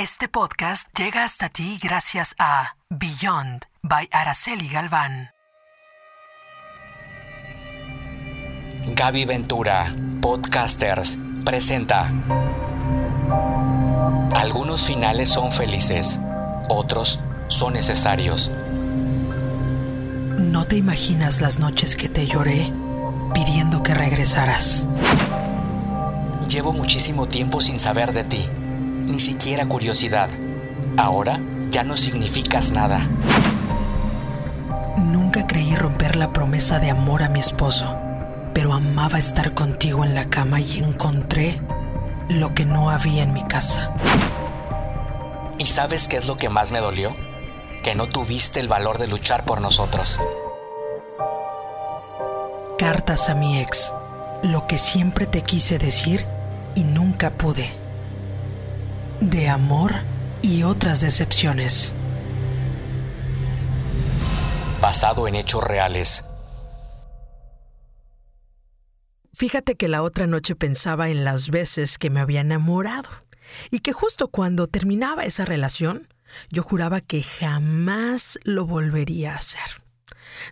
Este 0.00 0.28
podcast 0.28 0.88
llega 0.98 1.24
hasta 1.24 1.50
ti 1.50 1.78
gracias 1.78 2.34
a 2.38 2.74
Beyond 2.88 3.66
by 3.82 4.08
Araceli 4.10 4.66
Galván. 4.66 5.28
Gaby 8.96 9.26
Ventura, 9.26 9.94
Podcasters, 10.22 11.18
presenta. 11.44 12.10
Algunos 14.34 14.86
finales 14.86 15.28
son 15.28 15.52
felices, 15.52 16.18
otros 16.70 17.20
son 17.48 17.74
necesarios. 17.74 18.50
No 20.38 20.64
te 20.64 20.76
imaginas 20.76 21.42
las 21.42 21.58
noches 21.58 21.94
que 21.94 22.08
te 22.08 22.26
lloré 22.26 22.72
pidiendo 23.34 23.82
que 23.82 23.92
regresaras. 23.92 24.86
Llevo 26.48 26.72
muchísimo 26.72 27.28
tiempo 27.28 27.60
sin 27.60 27.78
saber 27.78 28.14
de 28.14 28.24
ti, 28.24 28.48
ni 29.10 29.20
siquiera 29.20 29.66
curiosidad. 29.66 30.28
Ahora 30.96 31.40
ya 31.70 31.84
no 31.84 31.96
significas 31.96 32.72
nada. 32.72 33.00
Nunca 34.96 35.46
creí 35.46 35.74
romper 35.74 36.16
la 36.16 36.32
promesa 36.32 36.78
de 36.78 36.90
amor 36.90 37.22
a 37.22 37.28
mi 37.28 37.40
esposo, 37.40 37.96
pero 38.54 38.72
amaba 38.72 39.18
estar 39.18 39.54
contigo 39.54 40.04
en 40.04 40.14
la 40.14 40.26
cama 40.26 40.60
y 40.60 40.78
encontré 40.78 41.60
lo 42.28 42.54
que 42.54 42.64
no 42.64 42.90
había 42.90 43.22
en 43.22 43.32
mi 43.32 43.44
casa. 43.44 43.92
¿Y 45.58 45.66
sabes 45.66 46.08
qué 46.08 46.16
es 46.16 46.26
lo 46.26 46.36
que 46.36 46.48
más 46.48 46.72
me 46.72 46.80
dolió? 46.80 47.14
Que 47.82 47.94
no 47.94 48.08
tuviste 48.08 48.60
el 48.60 48.68
valor 48.68 48.98
de 48.98 49.08
luchar 49.08 49.44
por 49.44 49.60
nosotros. 49.60 50.20
Cartas 52.78 53.28
a 53.28 53.34
mi 53.34 53.60
ex, 53.60 53.92
lo 54.42 54.66
que 54.66 54.78
siempre 54.78 55.26
te 55.26 55.42
quise 55.42 55.78
decir 55.78 56.26
y 56.74 56.82
nunca 56.82 57.30
pude. 57.30 57.79
De 59.20 59.50
amor 59.50 59.92
y 60.40 60.62
otras 60.62 61.02
decepciones. 61.02 61.94
Basado 64.80 65.28
en 65.28 65.34
hechos 65.34 65.62
reales. 65.62 66.26
Fíjate 69.34 69.74
que 69.74 69.88
la 69.88 70.02
otra 70.02 70.26
noche 70.26 70.56
pensaba 70.56 71.10
en 71.10 71.24
las 71.24 71.50
veces 71.50 71.98
que 71.98 72.08
me 72.08 72.20
había 72.20 72.40
enamorado 72.40 73.10
y 73.70 73.80
que 73.80 73.92
justo 73.92 74.28
cuando 74.28 74.66
terminaba 74.68 75.24
esa 75.24 75.44
relación, 75.44 76.08
yo 76.48 76.62
juraba 76.62 77.02
que 77.02 77.22
jamás 77.22 78.38
lo 78.44 78.64
volvería 78.64 79.32
a 79.32 79.36
hacer. 79.36 79.82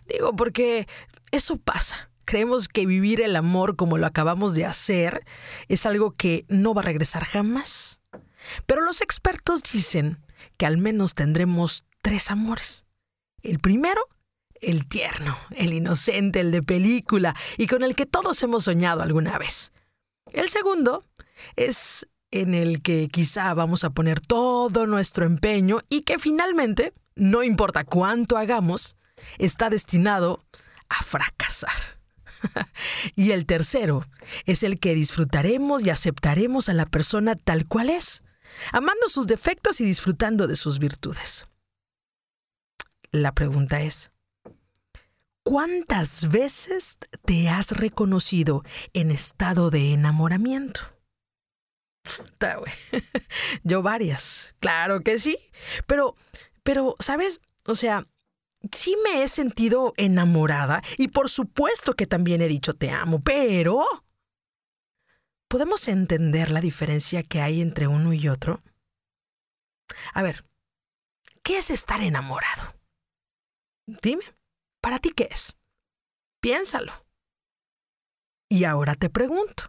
Digo, 0.07 0.35
porque 0.35 0.87
eso 1.31 1.57
pasa. 1.57 2.11
Creemos 2.25 2.67
que 2.67 2.85
vivir 2.85 3.21
el 3.21 3.35
amor 3.35 3.75
como 3.75 3.97
lo 3.97 4.05
acabamos 4.05 4.53
de 4.53 4.65
hacer 4.65 5.25
es 5.67 5.87
algo 5.87 6.11
que 6.11 6.45
no 6.49 6.75
va 6.75 6.81
a 6.83 6.85
regresar 6.85 7.25
jamás. 7.25 7.98
Pero 8.65 8.81
los 8.81 9.01
expertos 9.01 9.63
dicen 9.63 10.19
que 10.57 10.65
al 10.65 10.77
menos 10.77 11.15
tendremos 11.15 11.85
tres 12.01 12.31
amores. 12.31 12.85
El 13.41 13.59
primero, 13.59 14.07
el 14.61 14.87
tierno, 14.87 15.37
el 15.51 15.73
inocente, 15.73 16.39
el 16.41 16.51
de 16.51 16.63
película 16.63 17.35
y 17.57 17.67
con 17.67 17.83
el 17.83 17.95
que 17.95 18.05
todos 18.05 18.41
hemos 18.43 18.65
soñado 18.65 19.01
alguna 19.01 19.37
vez. 19.37 19.71
El 20.31 20.49
segundo 20.49 21.05
es 21.55 22.07
en 22.31 22.53
el 22.53 22.81
que 22.81 23.07
quizá 23.09 23.53
vamos 23.53 23.83
a 23.83 23.89
poner 23.89 24.19
todo 24.19 24.85
nuestro 24.85 25.25
empeño 25.25 25.79
y 25.89 26.01
que 26.01 26.19
finalmente, 26.19 26.93
no 27.15 27.43
importa 27.43 27.83
cuánto 27.83 28.37
hagamos, 28.37 28.97
está 29.37 29.69
destinado 29.69 30.45
a 30.89 31.03
fracasar. 31.03 31.99
y 33.15 33.31
el 33.31 33.45
tercero 33.45 34.05
es 34.45 34.63
el 34.63 34.79
que 34.79 34.95
disfrutaremos 34.95 35.85
y 35.85 35.89
aceptaremos 35.89 36.69
a 36.69 36.73
la 36.73 36.85
persona 36.85 37.35
tal 37.35 37.65
cual 37.65 37.89
es, 37.89 38.23
amando 38.71 39.09
sus 39.09 39.27
defectos 39.27 39.81
y 39.81 39.85
disfrutando 39.85 40.47
de 40.47 40.55
sus 40.55 40.79
virtudes. 40.79 41.45
La 43.11 43.33
pregunta 43.33 43.81
es, 43.81 44.11
¿cuántas 45.43 46.29
veces 46.29 46.99
te 47.25 47.49
has 47.49 47.71
reconocido 47.71 48.63
en 48.93 49.11
estado 49.11 49.69
de 49.71 49.93
enamoramiento? 49.93 50.81
Yo 53.63 53.81
varias, 53.81 54.55
claro 54.59 55.01
que 55.01 55.19
sí, 55.19 55.37
pero, 55.85 56.15
pero, 56.63 56.95
¿sabes? 56.99 57.41
O 57.65 57.75
sea, 57.75 58.07
sí 58.71 58.95
me 59.03 59.23
he 59.23 59.27
sentido 59.27 59.93
enamorada 59.97 60.81
y 60.97 61.09
por 61.09 61.29
supuesto 61.29 61.95
que 61.95 62.07
también 62.07 62.41
he 62.41 62.47
dicho 62.47 62.73
te 62.73 62.91
amo, 62.91 63.21
pero... 63.21 63.85
¿Podemos 65.49 65.87
entender 65.87 66.51
la 66.51 66.61
diferencia 66.61 67.23
que 67.23 67.41
hay 67.41 67.59
entre 67.61 67.87
uno 67.87 68.13
y 68.13 68.29
otro? 68.29 68.61
A 70.13 70.21
ver, 70.21 70.45
¿qué 71.41 71.57
es 71.57 71.71
estar 71.71 72.01
enamorado? 72.01 72.71
Dime, 73.87 74.23
¿para 74.79 74.99
ti 74.99 75.09
qué 75.09 75.27
es? 75.31 75.55
Piénsalo. 76.39 76.93
Y 78.47 78.65
ahora 78.65 78.93
te 78.93 79.09
pregunto, 79.09 79.63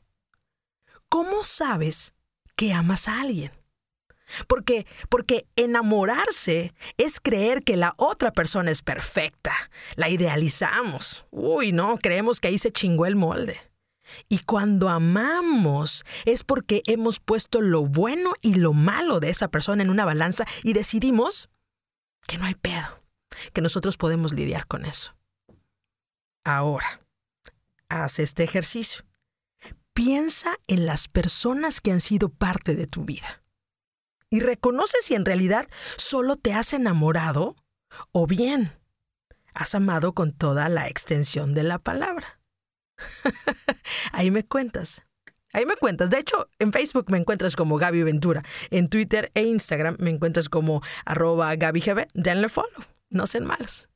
¿cómo 1.08 1.44
sabes 1.44 2.12
que 2.56 2.74
amas 2.74 3.08
a 3.08 3.22
alguien? 3.22 3.52
Porque, 4.48 4.86
porque 5.08 5.46
enamorarse 5.56 6.74
es 6.98 7.20
creer 7.20 7.64
que 7.64 7.78
la 7.78 7.94
otra 7.96 8.32
persona 8.32 8.70
es 8.70 8.82
perfecta. 8.82 9.54
La 9.96 10.10
idealizamos. 10.10 11.24
Uy, 11.30 11.72
no, 11.72 11.96
creemos 11.96 12.38
que 12.38 12.48
ahí 12.48 12.58
se 12.58 12.70
chingó 12.70 13.06
el 13.06 13.16
molde. 13.16 13.69
Y 14.28 14.40
cuando 14.40 14.88
amamos 14.88 16.04
es 16.24 16.42
porque 16.42 16.82
hemos 16.86 17.20
puesto 17.20 17.60
lo 17.60 17.84
bueno 17.84 18.34
y 18.40 18.54
lo 18.54 18.72
malo 18.72 19.20
de 19.20 19.30
esa 19.30 19.48
persona 19.48 19.82
en 19.82 19.90
una 19.90 20.04
balanza 20.04 20.44
y 20.62 20.72
decidimos 20.72 21.50
que 22.26 22.38
no 22.38 22.44
hay 22.44 22.54
pedo, 22.54 23.02
que 23.52 23.60
nosotros 23.60 23.96
podemos 23.96 24.32
lidiar 24.32 24.66
con 24.66 24.84
eso. 24.84 25.14
Ahora, 26.44 27.00
haz 27.88 28.18
este 28.18 28.44
ejercicio. 28.44 29.04
Piensa 29.92 30.56
en 30.66 30.86
las 30.86 31.08
personas 31.08 31.80
que 31.80 31.92
han 31.92 32.00
sido 32.00 32.28
parte 32.28 32.74
de 32.76 32.86
tu 32.86 33.04
vida 33.04 33.42
y 34.30 34.40
reconoce 34.40 34.98
si 35.02 35.14
en 35.14 35.24
realidad 35.24 35.66
solo 35.96 36.36
te 36.36 36.54
has 36.54 36.72
enamorado 36.72 37.56
o 38.12 38.26
bien 38.26 38.72
has 39.52 39.74
amado 39.74 40.14
con 40.14 40.32
toda 40.32 40.68
la 40.68 40.88
extensión 40.88 41.54
de 41.54 41.64
la 41.64 41.78
palabra. 41.78 42.39
Ahí 44.12 44.30
me 44.30 44.44
cuentas. 44.44 45.04
Ahí 45.52 45.66
me 45.66 45.76
cuentas. 45.76 46.10
De 46.10 46.18
hecho, 46.18 46.48
en 46.58 46.72
Facebook 46.72 47.10
me 47.10 47.18
encuentras 47.18 47.56
como 47.56 47.76
Gaby 47.76 48.04
Ventura. 48.04 48.44
En 48.70 48.88
Twitter 48.88 49.30
e 49.34 49.42
Instagram 49.42 49.96
me 49.98 50.10
encuentras 50.10 50.48
como 50.48 50.82
arroba 51.04 51.54
GabyGB. 51.56 52.06
Denle 52.14 52.48
follow. 52.48 52.84
No 53.10 53.26
sean 53.26 53.44
malos. 53.44 53.88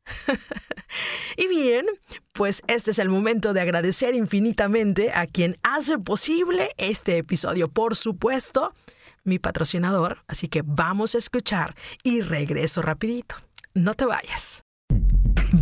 y 1.36 1.46
bien, 1.46 1.86
pues 2.32 2.62
este 2.66 2.90
es 2.90 2.98
el 2.98 3.08
momento 3.08 3.52
de 3.52 3.60
agradecer 3.60 4.14
infinitamente 4.14 5.12
a 5.12 5.28
quien 5.28 5.56
hace 5.62 5.98
posible 5.98 6.70
este 6.78 7.18
episodio. 7.18 7.68
Por 7.68 7.94
supuesto, 7.94 8.74
mi 9.22 9.38
patrocinador, 9.38 10.24
así 10.26 10.48
que 10.48 10.62
vamos 10.64 11.14
a 11.14 11.18
escuchar 11.18 11.76
y 12.02 12.22
regreso 12.22 12.82
rapidito. 12.82 13.36
No 13.72 13.94
te 13.94 14.04
vayas. 14.04 14.63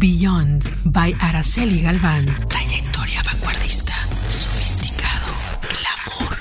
Beyond 0.02 0.66
by 0.86 1.14
Araceli 1.20 1.80
Galván. 1.80 2.26
Trayectoria 2.48 3.22
vanguardista. 3.22 3.94
Sofisticado. 4.28 5.28
Glamour. 5.70 6.36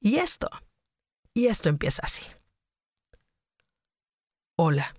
Y 0.00 0.16
esto, 0.16 0.48
y 1.34 1.46
esto 1.46 1.68
empieza 1.68 2.02
así. 2.04 2.22
Hola. 4.56 4.94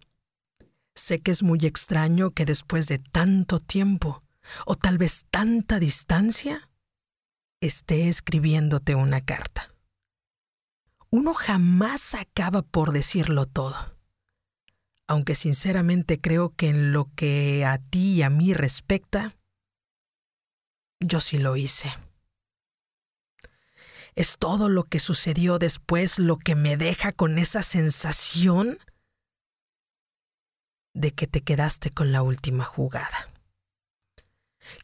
Sé 0.96 1.22
que 1.22 1.32
es 1.32 1.44
muy 1.44 1.60
extraño 1.66 2.32
que 2.32 2.46
después 2.46 2.88
de 2.88 3.00
tanto 3.00 3.60
tiempo 3.60 4.24
o 4.66 4.76
tal 4.76 4.98
vez 4.98 5.26
tanta 5.32 5.80
distancia, 5.80 6.70
esté 7.62 8.10
escribiéndote 8.10 8.94
una 8.96 9.22
carta. 9.22 9.74
Uno 11.10 11.34
jamás 11.34 12.14
acaba 12.16 12.62
por 12.62 12.92
decirlo 12.92 13.46
todo. 13.46 13.94
aunque 15.08 15.36
sinceramente 15.36 16.20
creo 16.20 16.56
que 16.56 16.70
en 16.70 16.92
lo 16.92 17.12
que 17.16 17.66
a 17.66 17.78
ti 17.78 18.14
y 18.16 18.22
a 18.24 18.30
mí 18.30 18.54
respecta, 18.54 19.36
yo 21.00 21.20
sí 21.20 21.38
lo 21.38 21.56
hice. 21.56 21.94
Es 24.16 24.38
todo 24.38 24.70
lo 24.70 24.86
que 24.86 25.00
sucedió 25.00 25.60
después 25.60 26.20
lo 26.20 26.38
que 26.38 26.56
me 26.56 26.78
deja 26.78 27.12
con 27.12 27.38
esa 27.38 27.64
sensación 27.64 28.80
de 30.94 31.12
que 31.12 31.28
te 31.28 31.42
quedaste 31.42 31.92
con 31.92 32.12
la 32.12 32.22
última 32.22 32.64
jugada. 32.64 33.30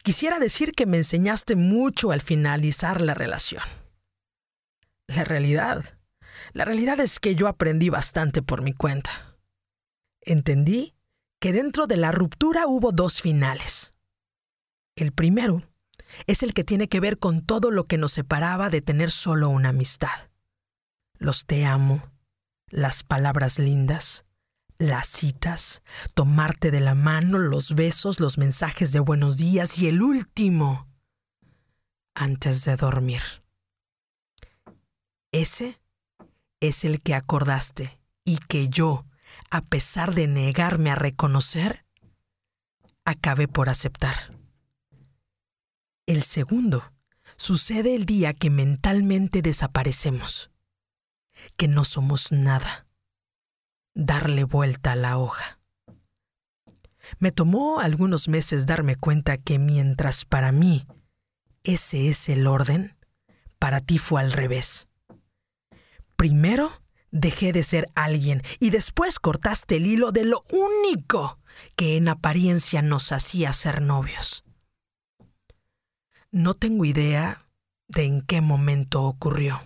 Quisiera 0.02 0.38
decir 0.38 0.72
que 0.72 0.86
me 0.86 0.98
enseñaste 0.98 1.56
mucho 1.56 2.10
al 2.12 2.20
finalizar 2.20 3.00
la 3.00 3.14
relación. 3.14 3.62
La 5.06 5.24
realidad, 5.24 5.98
la 6.52 6.64
realidad 6.64 7.00
es 7.00 7.18
que 7.18 7.34
yo 7.34 7.48
aprendí 7.48 7.88
bastante 7.88 8.42
por 8.42 8.62
mi 8.62 8.72
cuenta. 8.72 9.36
Entendí 10.20 10.94
que 11.40 11.52
dentro 11.52 11.86
de 11.86 11.96
la 11.96 12.12
ruptura 12.12 12.66
hubo 12.66 12.92
dos 12.92 13.20
finales. 13.20 13.92
El 14.94 15.12
primero 15.12 15.62
es 16.26 16.42
el 16.42 16.52
que 16.52 16.64
tiene 16.64 16.88
que 16.88 17.00
ver 17.00 17.18
con 17.18 17.44
todo 17.44 17.70
lo 17.70 17.86
que 17.86 17.98
nos 17.98 18.12
separaba 18.12 18.68
de 18.68 18.82
tener 18.82 19.10
solo 19.10 19.48
una 19.48 19.70
amistad. 19.70 20.30
Los 21.18 21.46
te 21.46 21.64
amo, 21.64 22.02
las 22.68 23.02
palabras 23.02 23.58
lindas, 23.58 24.24
las 24.80 25.06
citas, 25.06 25.82
tomarte 26.14 26.70
de 26.70 26.80
la 26.80 26.94
mano, 26.94 27.38
los 27.38 27.74
besos, 27.74 28.18
los 28.18 28.38
mensajes 28.38 28.92
de 28.92 28.98
buenos 28.98 29.36
días 29.36 29.76
y 29.78 29.88
el 29.88 30.00
último, 30.00 30.88
antes 32.14 32.64
de 32.64 32.76
dormir. 32.76 33.20
Ese 35.32 35.78
es 36.60 36.86
el 36.86 37.02
que 37.02 37.14
acordaste 37.14 38.00
y 38.24 38.38
que 38.38 38.70
yo, 38.70 39.04
a 39.50 39.60
pesar 39.60 40.14
de 40.14 40.26
negarme 40.26 40.90
a 40.90 40.94
reconocer, 40.94 41.84
acabé 43.04 43.48
por 43.48 43.68
aceptar. 43.68 44.34
El 46.06 46.22
segundo 46.22 46.90
sucede 47.36 47.94
el 47.94 48.06
día 48.06 48.32
que 48.32 48.48
mentalmente 48.48 49.42
desaparecemos, 49.42 50.50
que 51.58 51.68
no 51.68 51.84
somos 51.84 52.32
nada 52.32 52.86
darle 53.94 54.44
vuelta 54.44 54.92
a 54.92 54.96
la 54.96 55.18
hoja. 55.18 55.58
Me 57.18 57.32
tomó 57.32 57.80
algunos 57.80 58.28
meses 58.28 58.66
darme 58.66 58.96
cuenta 58.96 59.36
que 59.36 59.58
mientras 59.58 60.24
para 60.24 60.52
mí 60.52 60.86
ese 61.62 62.08
es 62.08 62.28
el 62.28 62.46
orden, 62.46 62.96
para 63.58 63.80
ti 63.80 63.98
fue 63.98 64.20
al 64.20 64.32
revés. 64.32 64.88
Primero 66.16 66.70
dejé 67.10 67.52
de 67.52 67.62
ser 67.62 67.88
alguien 67.94 68.42
y 68.58 68.70
después 68.70 69.18
cortaste 69.18 69.76
el 69.76 69.86
hilo 69.86 70.12
de 70.12 70.24
lo 70.24 70.44
único 70.50 71.38
que 71.76 71.96
en 71.96 72.08
apariencia 72.08 72.82
nos 72.82 73.12
hacía 73.12 73.52
ser 73.52 73.82
novios. 73.82 74.44
No 76.30 76.54
tengo 76.54 76.84
idea 76.84 77.46
de 77.88 78.04
en 78.04 78.22
qué 78.22 78.40
momento 78.40 79.02
ocurrió. 79.02 79.60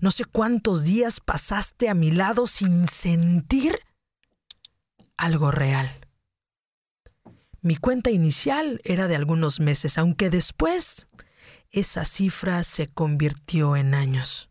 No 0.00 0.10
sé 0.10 0.24
cuántos 0.24 0.84
días 0.84 1.20
pasaste 1.20 1.88
a 1.88 1.94
mi 1.94 2.10
lado 2.10 2.46
sin 2.46 2.86
sentir 2.86 3.80
algo 5.16 5.50
real. 5.50 6.00
Mi 7.60 7.76
cuenta 7.76 8.10
inicial 8.10 8.80
era 8.84 9.08
de 9.08 9.16
algunos 9.16 9.60
meses, 9.60 9.98
aunque 9.98 10.30
después 10.30 11.06
esa 11.70 12.04
cifra 12.04 12.62
se 12.62 12.86
convirtió 12.86 13.76
en 13.76 13.94
años. 13.94 14.50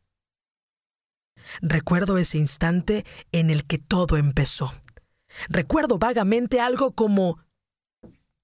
Recuerdo 1.61 2.17
ese 2.17 2.37
instante 2.37 3.05
en 3.31 3.49
el 3.49 3.65
que 3.65 3.77
todo 3.77 4.17
empezó. 4.17 4.73
Recuerdo 5.47 5.97
vagamente 5.97 6.59
algo 6.59 6.91
como 6.91 7.39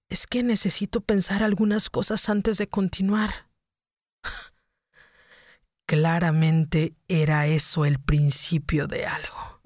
es 0.10 0.28
que 0.28 0.44
necesito 0.44 1.02
pensar 1.02 1.42
algunas 1.42 1.90
cosas 1.90 2.28
antes 2.30 2.58
de 2.58 2.68
continuar. 2.68 3.50
Claramente 5.92 6.96
era 7.10 7.48
eso 7.48 7.84
el 7.84 8.00
principio 8.00 8.88
de 8.88 9.08
algo. 9.08 9.60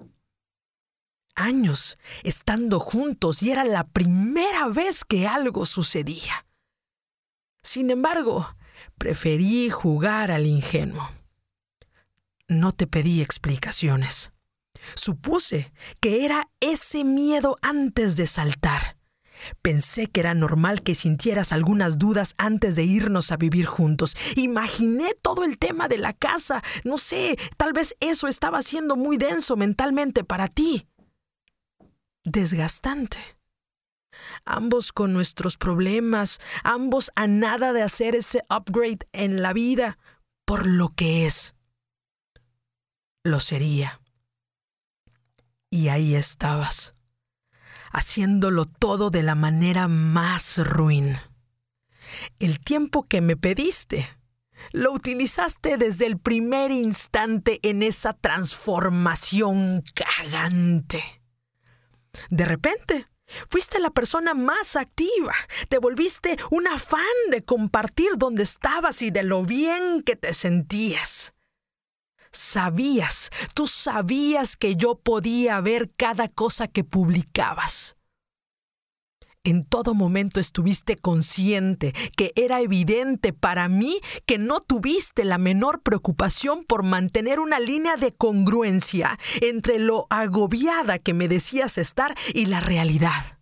Años 1.36 1.98
estando 2.24 2.80
juntos 2.80 3.44
y 3.44 3.52
era 3.52 3.62
la 3.62 3.86
primera 3.86 4.66
vez 4.66 5.04
que 5.04 5.28
algo 5.28 5.66
sucedía. 5.66 6.44
Sin 7.62 7.90
embargo, 7.92 8.56
preferí 8.98 9.70
jugar 9.70 10.32
al 10.32 10.46
ingenuo. 10.46 11.08
No 12.48 12.72
te 12.72 12.88
pedí 12.88 13.22
explicaciones. 13.22 14.32
Supuse 14.96 15.72
que 16.00 16.24
era 16.24 16.48
ese 16.58 17.04
miedo 17.04 17.56
antes 17.62 18.16
de 18.16 18.26
saltar 18.26 18.95
Pensé 19.62 20.06
que 20.06 20.20
era 20.20 20.34
normal 20.34 20.82
que 20.82 20.94
sintieras 20.94 21.52
algunas 21.52 21.98
dudas 21.98 22.34
antes 22.38 22.76
de 22.76 22.84
irnos 22.84 23.32
a 23.32 23.36
vivir 23.36 23.66
juntos. 23.66 24.16
Imaginé 24.36 25.14
todo 25.22 25.44
el 25.44 25.58
tema 25.58 25.88
de 25.88 25.98
la 25.98 26.12
casa. 26.12 26.62
No 26.84 26.98
sé, 26.98 27.38
tal 27.56 27.72
vez 27.72 27.94
eso 28.00 28.28
estaba 28.28 28.62
siendo 28.62 28.96
muy 28.96 29.16
denso 29.16 29.56
mentalmente 29.56 30.24
para 30.24 30.48
ti. 30.48 30.86
Desgastante. 32.24 33.18
Ambos 34.44 34.92
con 34.92 35.12
nuestros 35.12 35.56
problemas, 35.56 36.40
ambos 36.64 37.12
a 37.14 37.26
nada 37.26 37.72
de 37.72 37.82
hacer 37.82 38.14
ese 38.14 38.42
upgrade 38.48 39.06
en 39.12 39.42
la 39.42 39.52
vida 39.52 39.98
por 40.44 40.66
lo 40.66 40.88
que 40.88 41.26
es. 41.26 41.54
Lo 43.24 43.40
sería. 43.40 44.00
Y 45.70 45.88
ahí 45.88 46.14
estabas 46.14 46.95
haciéndolo 47.96 48.66
todo 48.66 49.08
de 49.08 49.22
la 49.22 49.34
manera 49.34 49.88
más 49.88 50.58
ruin. 50.58 51.16
El 52.38 52.60
tiempo 52.60 53.08
que 53.08 53.22
me 53.22 53.38
pediste 53.38 54.06
lo 54.72 54.92
utilizaste 54.92 55.78
desde 55.78 56.04
el 56.04 56.18
primer 56.18 56.72
instante 56.72 57.58
en 57.62 57.82
esa 57.82 58.12
transformación 58.12 59.82
cagante. 59.94 61.02
De 62.28 62.44
repente, 62.44 63.06
fuiste 63.48 63.78
la 63.78 63.88
persona 63.88 64.34
más 64.34 64.76
activa, 64.76 65.32
te 65.70 65.78
volviste 65.78 66.36
un 66.50 66.66
afán 66.66 67.00
de 67.30 67.44
compartir 67.44 68.10
dónde 68.18 68.42
estabas 68.42 69.00
y 69.00 69.10
de 69.10 69.22
lo 69.22 69.42
bien 69.42 70.02
que 70.02 70.16
te 70.16 70.34
sentías. 70.34 71.35
Sabías, 72.36 73.30
tú 73.54 73.66
sabías 73.66 74.56
que 74.56 74.76
yo 74.76 74.96
podía 74.96 75.58
ver 75.62 75.90
cada 75.96 76.28
cosa 76.28 76.68
que 76.68 76.84
publicabas. 76.84 77.96
En 79.42 79.64
todo 79.64 79.94
momento 79.94 80.38
estuviste 80.38 80.96
consciente 80.96 81.94
que 82.16 82.32
era 82.36 82.60
evidente 82.60 83.32
para 83.32 83.68
mí 83.68 84.00
que 84.26 84.38
no 84.38 84.60
tuviste 84.60 85.24
la 85.24 85.38
menor 85.38 85.82
preocupación 85.82 86.64
por 86.64 86.82
mantener 86.82 87.40
una 87.40 87.58
línea 87.58 87.96
de 87.96 88.12
congruencia 88.12 89.18
entre 89.40 89.78
lo 89.78 90.06
agobiada 90.10 90.98
que 90.98 91.14
me 91.14 91.28
decías 91.28 91.78
estar 91.78 92.14
y 92.34 92.46
la 92.46 92.60
realidad. 92.60 93.38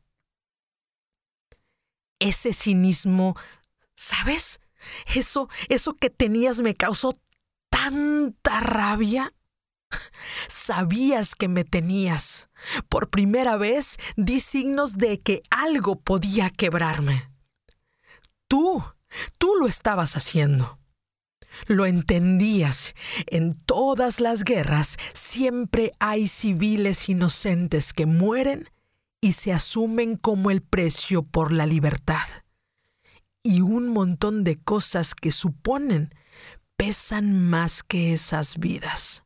Ese 2.21 2.53
cinismo, 2.53 3.35
¿sabes? 3.95 4.61
Eso, 5.15 5.49
eso 5.69 5.95
que 5.95 6.11
tenías 6.11 6.61
me 6.61 6.75
causó 6.75 7.15
tanta 7.85 8.61
rabia? 8.61 9.35
Sabías 10.49 11.35
que 11.35 11.49
me 11.49 11.65
tenías. 11.65 12.49
Por 12.89 13.11
primera 13.11 13.57
vez 13.57 13.99
di 14.17 14.41
signos 14.41 14.97
de 14.97 15.21
que 15.21 15.43
algo 15.51 16.01
podía 16.01 16.49
quebrarme. 16.51 17.31
Tú, 18.49 18.83
tú 19.39 19.55
lo 19.61 19.67
estabas 19.67 20.17
haciendo. 20.17 20.79
Lo 21.67 21.85
entendías. 21.85 22.95
En 23.27 23.55
todas 23.55 24.19
las 24.19 24.45
guerras 24.45 24.97
siempre 25.13 25.93
hay 26.01 26.27
civiles 26.27 27.09
inocentes 27.09 27.93
que 27.93 28.07
mueren 28.07 28.71
y 29.21 29.33
se 29.33 29.53
asumen 29.53 30.17
como 30.17 30.51
el 30.51 30.63
precio 30.63 31.23
por 31.23 31.53
la 31.53 31.67
libertad. 31.67 32.27
Y 33.43 33.61
un 33.61 33.89
montón 33.89 34.43
de 34.43 34.57
cosas 34.57 35.15
que 35.15 35.31
suponen 35.31 36.15
pesan 36.77 37.39
más 37.39 37.83
que 37.83 38.13
esas 38.13 38.59
vidas. 38.59 39.25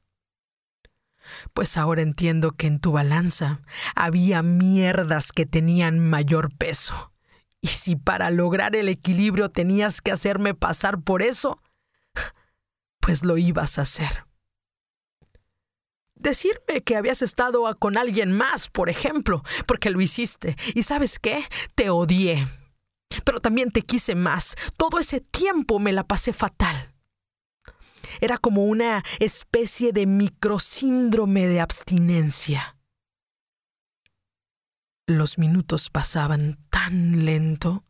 Pues 1.52 1.76
ahora 1.76 2.02
entiendo 2.02 2.52
que 2.52 2.66
en 2.66 2.80
tu 2.80 2.92
balanza 2.92 3.60
había 3.94 4.42
mierdas 4.42 5.32
que 5.32 5.46
tenían 5.46 5.98
mayor 5.98 6.54
peso. 6.56 7.12
Y 7.60 7.68
si 7.68 7.96
para 7.96 8.30
lograr 8.30 8.76
el 8.76 8.88
equilibrio 8.88 9.50
tenías 9.50 10.00
que 10.00 10.12
hacerme 10.12 10.54
pasar 10.54 11.02
por 11.02 11.22
eso, 11.22 11.60
pues 13.00 13.24
lo 13.24 13.36
ibas 13.36 13.78
a 13.78 13.82
hacer. 13.82 14.24
Decirme 16.14 16.82
que 16.84 16.96
habías 16.96 17.22
estado 17.22 17.62
con 17.78 17.96
alguien 17.96 18.32
más, 18.32 18.68
por 18.68 18.90
ejemplo, 18.90 19.42
porque 19.66 19.90
lo 19.90 20.00
hiciste. 20.00 20.56
Y 20.74 20.82
sabes 20.82 21.18
qué? 21.18 21.44
Te 21.74 21.90
odié. 21.90 22.46
Pero 23.24 23.40
también 23.40 23.70
te 23.70 23.82
quise 23.82 24.14
más. 24.14 24.56
Todo 24.76 24.98
ese 24.98 25.20
tiempo 25.20 25.78
me 25.78 25.92
la 25.92 26.04
pasé 26.04 26.32
fatal. 26.32 26.94
Era 28.20 28.38
como 28.38 28.64
una 28.64 29.04
especie 29.20 29.92
de 29.92 30.06
microsíndrome 30.06 31.46
de 31.46 31.60
abstinencia. 31.60 32.76
Los 35.06 35.38
minutos 35.38 35.88
pasaban 35.88 36.58
tan 36.70 37.24
lento. 37.24 37.84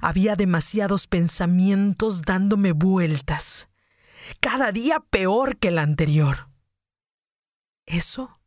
Había 0.00 0.36
demasiados 0.36 1.06
pensamientos 1.06 2.22
dándome 2.22 2.72
vueltas, 2.72 3.68
cada 4.40 4.72
día 4.72 5.00
peor 5.00 5.58
que 5.58 5.68
el 5.68 5.78
anterior. 5.78 6.48
Eso 7.86 8.40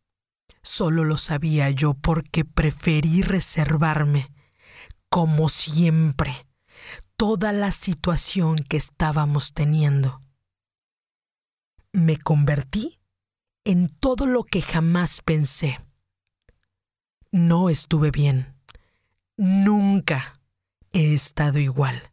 solo 0.61 1.03
lo 1.03 1.17
sabía 1.17 1.69
yo 1.69 1.93
porque 1.93 2.45
preferí 2.45 3.21
reservarme, 3.21 4.31
como 5.09 5.49
siempre, 5.49 6.47
toda 7.15 7.51
la 7.51 7.71
situación 7.71 8.55
que 8.55 8.77
estábamos 8.77 9.53
teniendo. 9.53 10.19
Me 11.91 12.17
convertí 12.17 12.99
en 13.63 13.89
todo 13.89 14.25
lo 14.25 14.43
que 14.43 14.61
jamás 14.61 15.21
pensé. 15.21 15.79
No 17.31 17.69
estuve 17.69 18.11
bien. 18.11 18.55
Nunca 19.37 20.39
he 20.91 21.13
estado 21.13 21.59
igual. 21.59 22.11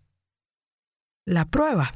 La 1.24 1.46
prueba 1.46 1.92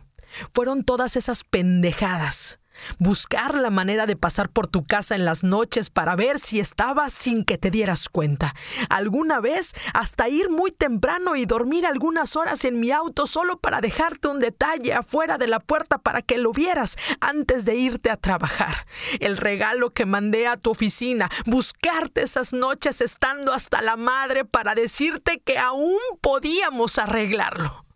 fueron 0.52 0.84
todas 0.84 1.16
esas 1.16 1.44
pendejadas 1.44 2.59
buscar 2.99 3.54
la 3.54 3.70
manera 3.70 4.06
de 4.06 4.16
pasar 4.16 4.49
por 4.50 4.66
tu 4.66 4.84
casa 4.87 5.14
en 5.14 5.25
las 5.25 5.44
noches 5.44 5.90
para 5.90 6.16
ver 6.16 6.38
si 6.38 6.60
estabas 6.60 7.12
sin 7.12 7.44
que 7.44 7.58
te 7.58 7.70
dieras 7.70 8.08
cuenta. 8.08 8.54
Alguna 8.88 9.40
vez 9.40 9.75
hasta 9.94 10.28
ir 10.28 10.50
muy 10.50 10.72
temprano 10.72 11.37
y 11.37 11.46
dormir 11.46 11.87
algunas 11.87 12.37
horas 12.37 12.64
en 12.64 12.80
mi 12.80 12.90
auto 12.90 13.26
solo 13.26 13.58
para 13.58 13.80
dejarte 13.80 14.28
un 14.28 14.40
detalle 14.40 14.94
afuera 14.94 15.38
de 15.38 15.46
la 15.46 15.60
puerta 15.60 15.99
para 15.99 16.22
que 16.22 16.38
lo 16.38 16.52
vieras 16.52 16.96
antes 17.20 17.64
de 17.64 17.76
irte 17.76 18.10
a 18.10 18.16
trabajar. 18.16 18.87
El 19.20 19.37
regalo 19.37 19.90
que 19.90 20.06
mandé 20.06 20.46
a 20.46 20.56
tu 20.56 20.70
oficina, 20.70 21.28
buscarte 21.46 22.22
esas 22.22 22.52
noches 22.52 23.00
estando 23.00 23.52
hasta 23.52 23.82
la 23.82 23.96
madre 23.96 24.44
para 24.44 24.75
decirte 24.75 25.40
que 25.40 25.58
aún 25.58 25.99
podíamos 26.20 26.99
arreglarlo 26.99 27.89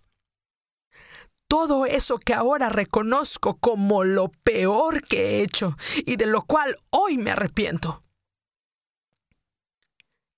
todo 1.49 1.87
eso 1.87 2.19
que 2.19 2.35
ahora 2.35 2.69
reconozco 2.69 3.59
como 3.59 4.05
lo 4.05 4.29
peor 4.29 5.03
que 5.07 5.39
he 5.39 5.43
hecho 5.43 5.77
y 6.05 6.17
de 6.17 6.27
lo 6.27 6.43
cual 6.43 6.77
hoy 6.91 7.19
me 7.19 7.31
arrepiento. 7.31 8.03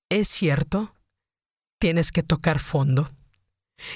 Es 0.08 0.28
cierto, 0.28 0.94
tienes 1.78 2.12
que 2.12 2.22
tocar 2.22 2.60
fondo. 2.60 3.10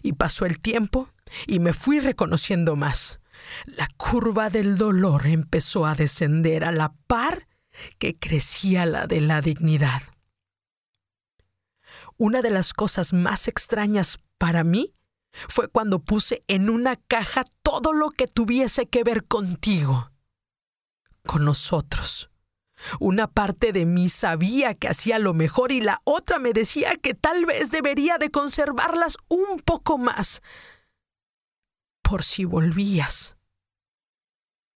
Y 0.03 0.13
pasó 0.13 0.45
el 0.45 0.61
tiempo 0.61 1.09
y 1.47 1.59
me 1.59 1.73
fui 1.73 2.01
reconociendo 2.01 2.77
más. 2.77 3.21
La 3.65 3.89
curva 3.97 4.51
del 4.51 4.77
dolor 4.77 5.27
empezó 5.27 5.87
a 5.87 5.95
descender 5.95 6.65
a 6.65 6.73
la 6.73 6.93
par 7.07 7.49
que 7.99 8.19
crecía 8.19 8.85
la 8.87 9.07
de 9.07 9.21
la 9.21 9.41
dignidad. 9.41 10.03
Una 12.17 12.43
de 12.43 12.51
las 12.51 12.75
cosas 12.75 13.13
más 13.13 13.49
extrañas 13.49 14.21
para 14.37 14.65
mí 14.65 14.95
fue 15.33 15.69
cuando 15.69 16.01
puse 16.01 16.45
en 16.49 16.71
una 16.71 16.97
caja 16.97 17.45
todo 17.63 17.93
lo 17.93 18.11
que 18.11 18.27
tuviese 18.27 18.87
que 18.87 19.05
ver 19.05 19.25
contigo, 19.25 20.11
con 21.27 21.45
nosotros. 21.45 22.31
Una 22.99 23.27
parte 23.27 23.73
de 23.73 23.85
mí 23.85 24.09
sabía 24.09 24.75
que 24.75 24.89
hacía 24.89 25.19
lo 25.19 25.35
mejor 25.35 25.71
y 25.71 25.81
la 25.81 26.01
otra 26.05 26.39
me 26.39 26.53
decía 26.53 26.97
que 26.97 27.15
tal 27.15 27.45
vez 27.45 27.71
debería 27.71 28.17
de 28.19 28.31
conservarlas 28.31 29.19
un 29.29 29.61
poco 29.61 29.99
más, 29.99 30.41
por 32.03 32.25
si 32.25 32.45
volvías. 32.45 33.37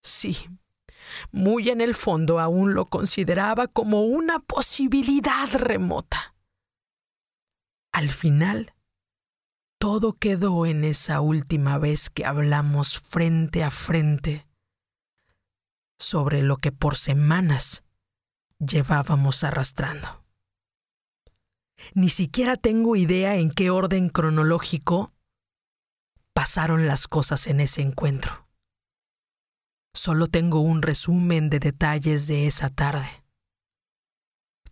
Sí, 0.03 0.51
muy 1.33 1.71
en 1.71 1.81
el 1.81 1.95
fondo 1.95 2.41
aún 2.41 2.75
lo 2.75 2.87
consideraba 2.87 3.69
como 3.69 4.03
una 4.03 4.39
posibilidad 4.41 5.49
remota. 5.53 6.35
Al 7.93 8.11
final, 8.11 8.75
todo 9.85 10.15
quedó 10.15 10.65
en 10.65 10.83
esa 10.83 11.21
última 11.21 11.77
vez 11.77 12.09
que 12.09 12.25
hablamos 12.25 12.99
frente 12.99 13.63
a 13.63 13.71
frente 13.71 14.49
sobre 15.99 16.41
lo 16.41 16.57
que 16.57 16.73
por 16.73 16.97
semanas 16.97 17.85
llevábamos 18.59 19.45
arrastrando. 19.45 20.25
Ni 21.93 22.09
siquiera 22.09 22.57
tengo 22.57 22.97
idea 22.97 23.37
en 23.37 23.51
qué 23.51 23.69
orden 23.69 24.09
cronológico 24.09 25.13
pasaron 26.33 26.87
las 26.87 27.07
cosas 27.07 27.47
en 27.47 27.61
ese 27.61 27.83
encuentro. 27.83 28.49
Solo 29.93 30.29
tengo 30.29 30.61
un 30.61 30.81
resumen 30.81 31.51
de 31.51 31.59
detalles 31.59 32.27
de 32.27 32.47
esa 32.47 32.71
tarde. 32.71 33.23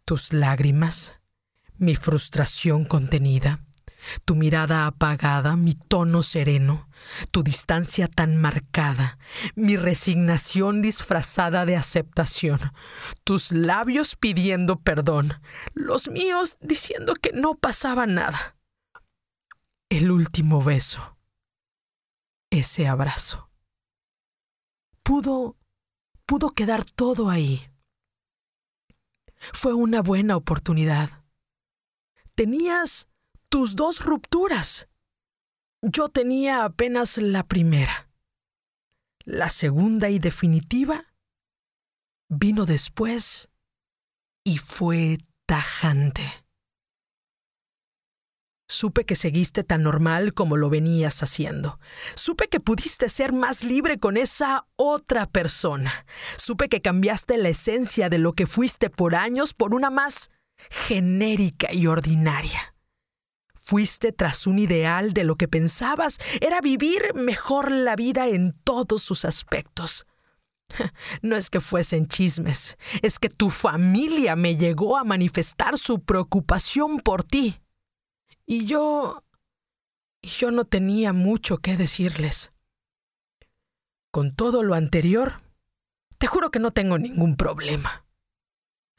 Tus 0.06 0.32
lágrimas, 0.32 1.20
mi 1.76 1.96
frustración 1.96 2.86
contenida, 2.86 3.62
tu 4.24 4.34
mirada 4.34 4.86
apagada, 4.86 5.56
mi 5.56 5.74
tono 5.74 6.22
sereno, 6.22 6.88
tu 7.30 7.42
distancia 7.42 8.08
tan 8.08 8.36
marcada, 8.40 9.18
mi 9.54 9.76
resignación 9.76 10.82
disfrazada 10.82 11.66
de 11.66 11.76
aceptación, 11.76 12.60
tus 13.24 13.52
labios 13.52 14.16
pidiendo 14.16 14.80
perdón, 14.80 15.40
los 15.74 16.08
míos 16.08 16.56
diciendo 16.60 17.14
que 17.14 17.32
no 17.32 17.54
pasaba 17.54 18.06
nada. 18.06 18.56
El 19.88 20.10
último 20.10 20.62
beso, 20.62 21.18
ese 22.50 22.88
abrazo. 22.88 23.50
Pudo, 25.02 25.56
pudo 26.26 26.50
quedar 26.50 26.84
todo 26.84 27.28
ahí. 27.28 27.68
Fue 29.52 29.74
una 29.74 30.00
buena 30.00 30.36
oportunidad. 30.36 31.10
Tenías 32.34 33.08
tus 33.52 33.76
dos 33.76 34.02
rupturas. 34.02 34.88
Yo 35.82 36.08
tenía 36.08 36.64
apenas 36.64 37.18
la 37.18 37.46
primera. 37.46 38.08
La 39.24 39.50
segunda 39.50 40.08
y 40.08 40.18
definitiva 40.18 41.12
vino 42.30 42.64
después 42.64 43.50
y 44.42 44.56
fue 44.56 45.18
tajante. 45.44 46.32
Supe 48.68 49.04
que 49.04 49.16
seguiste 49.16 49.64
tan 49.64 49.82
normal 49.82 50.32
como 50.32 50.56
lo 50.56 50.70
venías 50.70 51.22
haciendo. 51.22 51.78
Supe 52.14 52.48
que 52.48 52.58
pudiste 52.58 53.10
ser 53.10 53.34
más 53.34 53.64
libre 53.64 53.98
con 53.98 54.16
esa 54.16 54.66
otra 54.76 55.26
persona. 55.26 56.06
Supe 56.38 56.70
que 56.70 56.80
cambiaste 56.80 57.36
la 57.36 57.50
esencia 57.50 58.08
de 58.08 58.16
lo 58.16 58.32
que 58.32 58.46
fuiste 58.46 58.88
por 58.88 59.14
años 59.14 59.52
por 59.52 59.74
una 59.74 59.90
más 59.90 60.30
genérica 60.70 61.70
y 61.70 61.86
ordinaria. 61.86 62.71
Fuiste 63.64 64.10
tras 64.10 64.48
un 64.48 64.58
ideal 64.58 65.12
de 65.12 65.22
lo 65.22 65.36
que 65.36 65.46
pensabas 65.46 66.18
era 66.40 66.60
vivir 66.60 67.14
mejor 67.14 67.70
la 67.70 67.94
vida 67.94 68.26
en 68.26 68.54
todos 68.64 69.02
sus 69.02 69.24
aspectos. 69.24 70.06
No 71.22 71.36
es 71.36 71.50
que 71.50 71.60
fuesen 71.60 72.08
chismes, 72.08 72.76
es 73.02 73.18
que 73.18 73.28
tu 73.28 73.50
familia 73.50 74.36
me 74.36 74.56
llegó 74.56 74.96
a 74.96 75.04
manifestar 75.04 75.78
su 75.78 76.00
preocupación 76.02 77.00
por 77.00 77.22
ti. 77.22 77.60
Y 78.46 78.64
yo... 78.66 79.22
yo 80.22 80.50
no 80.50 80.64
tenía 80.64 81.12
mucho 81.12 81.58
que 81.58 81.76
decirles. 81.76 82.52
Con 84.10 84.34
todo 84.34 84.62
lo 84.62 84.74
anterior, 84.74 85.42
te 86.18 86.26
juro 86.26 86.50
que 86.50 86.58
no 86.58 86.72
tengo 86.72 86.98
ningún 86.98 87.36
problema. 87.36 88.01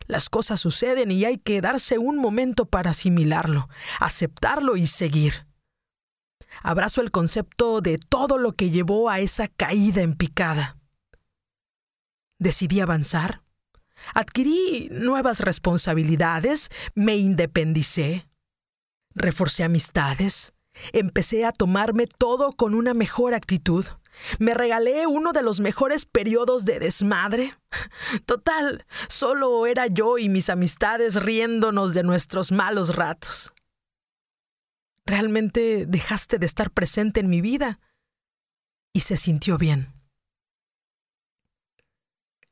Las 0.05 0.29
cosas 0.29 0.59
suceden 0.59 1.11
y 1.11 1.25
hay 1.25 1.37
que 1.37 1.61
darse 1.61 1.97
un 1.97 2.17
momento 2.17 2.65
para 2.65 2.91
asimilarlo, 2.91 3.69
aceptarlo 3.99 4.75
y 4.75 4.87
seguir. 4.87 5.47
Abrazo 6.61 7.01
el 7.01 7.11
concepto 7.11 7.81
de 7.81 7.97
todo 7.97 8.37
lo 8.37 8.53
que 8.53 8.69
llevó 8.69 9.09
a 9.09 9.19
esa 9.19 9.47
caída 9.47 10.01
en 10.01 10.15
picada. 10.15 10.77
Decidí 12.37 12.79
avanzar, 12.79 13.41
adquirí 14.13 14.89
nuevas 14.91 15.39
responsabilidades, 15.39 16.69
me 16.93 17.15
independicé, 17.15 18.27
reforcé 19.15 19.63
amistades, 19.63 20.53
empecé 20.91 21.45
a 21.45 21.51
tomarme 21.51 22.07
todo 22.07 22.51
con 22.51 22.73
una 22.75 22.93
mejor 22.93 23.33
actitud. 23.33 23.85
Me 24.39 24.53
regalé 24.53 25.07
uno 25.07 25.31
de 25.31 25.41
los 25.41 25.59
mejores 25.59 26.05
periodos 26.05 26.65
de 26.65 26.79
desmadre. 26.79 27.55
Total, 28.25 28.85
solo 29.09 29.65
era 29.65 29.87
yo 29.87 30.17
y 30.17 30.29
mis 30.29 30.49
amistades 30.49 31.15
riéndonos 31.15 31.93
de 31.93 32.03
nuestros 32.03 32.51
malos 32.51 32.95
ratos. 32.95 33.53
Realmente 35.05 35.85
dejaste 35.85 36.39
de 36.39 36.45
estar 36.45 36.71
presente 36.71 37.19
en 37.19 37.29
mi 37.29 37.41
vida 37.41 37.79
y 38.93 39.01
se 39.01 39.17
sintió 39.17 39.57
bien. 39.57 39.93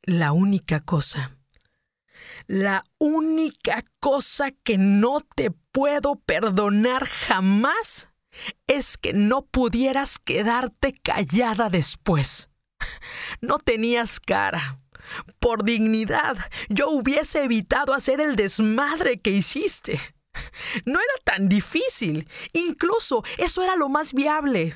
La 0.03 0.32
única 0.34 0.80
cosa, 0.80 1.38
la 2.48 2.84
única 2.98 3.84
cosa 4.00 4.51
que 4.51 4.77
no 4.77 5.22
te 5.22 5.51
puedo 5.72 6.15
perdonar 6.15 7.06
jamás 7.06 8.11
es 8.67 8.98
que 8.98 9.13
no 9.13 9.43
pudieras 9.43 10.19
quedarte 10.19 10.93
callada 10.93 11.69
después. 11.69 12.50
No 13.41 13.60
tenías 13.60 14.19
cara. 14.19 14.79
Por 15.39 15.63
dignidad, 15.63 16.38
yo 16.69 16.89
hubiese 16.89 17.43
evitado 17.43 17.93
hacer 17.93 18.21
el 18.21 18.36
desmadre 18.36 19.19
que 19.19 19.31
hiciste. 19.31 20.00
No 20.86 21.00
era 21.00 21.24
tan 21.24 21.50
difícil. 21.50 22.27
Incluso 22.53 23.24
eso 23.38 23.62
era 23.62 23.75
lo 23.75 23.89
más 23.89 24.13
viable. 24.13 24.75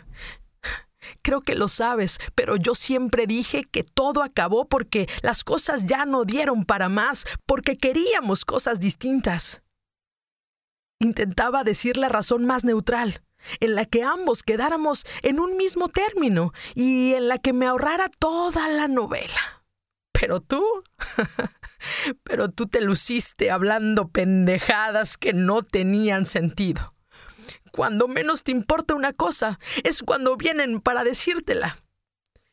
Creo 1.22 1.42
que 1.42 1.56
lo 1.56 1.68
sabes, 1.68 2.20
pero 2.34 2.56
yo 2.56 2.76
siempre 2.76 3.28
dije 3.28 3.64
que 3.64 3.84
todo 3.84 4.24
acabó 4.24 4.68
porque 4.68 5.08
las 5.22 5.44
cosas 5.44 5.86
ya 5.86 6.06
no 6.06 6.26
dieron 6.26 6.66
para 6.66 6.90
más, 6.90 7.26
porque 7.46 7.78
queríamos 7.78 8.44
cosas 8.44 8.80
distintas. 8.80 9.62
Intentaba 11.00 11.64
decir 11.64 11.98
la 11.98 12.10
razón 12.10 12.46
más 12.46 12.64
neutral, 12.64 13.22
en 13.60 13.76
la 13.76 13.86
que 13.86 14.04
ambos 14.04 14.44
quedáramos 14.44 15.06
en 15.22 15.40
un 15.40 15.58
mismo 15.58 15.90
término 15.90 16.54
y 16.74 17.14
en 17.14 17.28
la 17.28 17.38
que 17.38 17.54
me 17.54 17.68
ahorrara 17.68 18.10
toda 18.20 18.68
la 18.70 18.88
novela. 18.88 19.64
Pero 20.12 20.40
tú, 20.40 20.64
pero 22.24 22.50
tú 22.50 22.68
te 22.68 22.82
luciste 22.82 23.52
hablando 23.52 24.08
pendejadas 24.08 25.18
que 25.18 25.34
no 25.34 25.62
tenían 25.62 26.26
sentido. 26.26 26.94
Cuando 27.72 28.08
menos 28.08 28.44
te 28.44 28.52
importa 28.52 28.96
una 28.96 29.12
cosa 29.12 29.60
es 29.84 30.02
cuando 30.02 30.38
vienen 30.38 30.80
para 30.80 31.04
decírtela. 31.04 31.78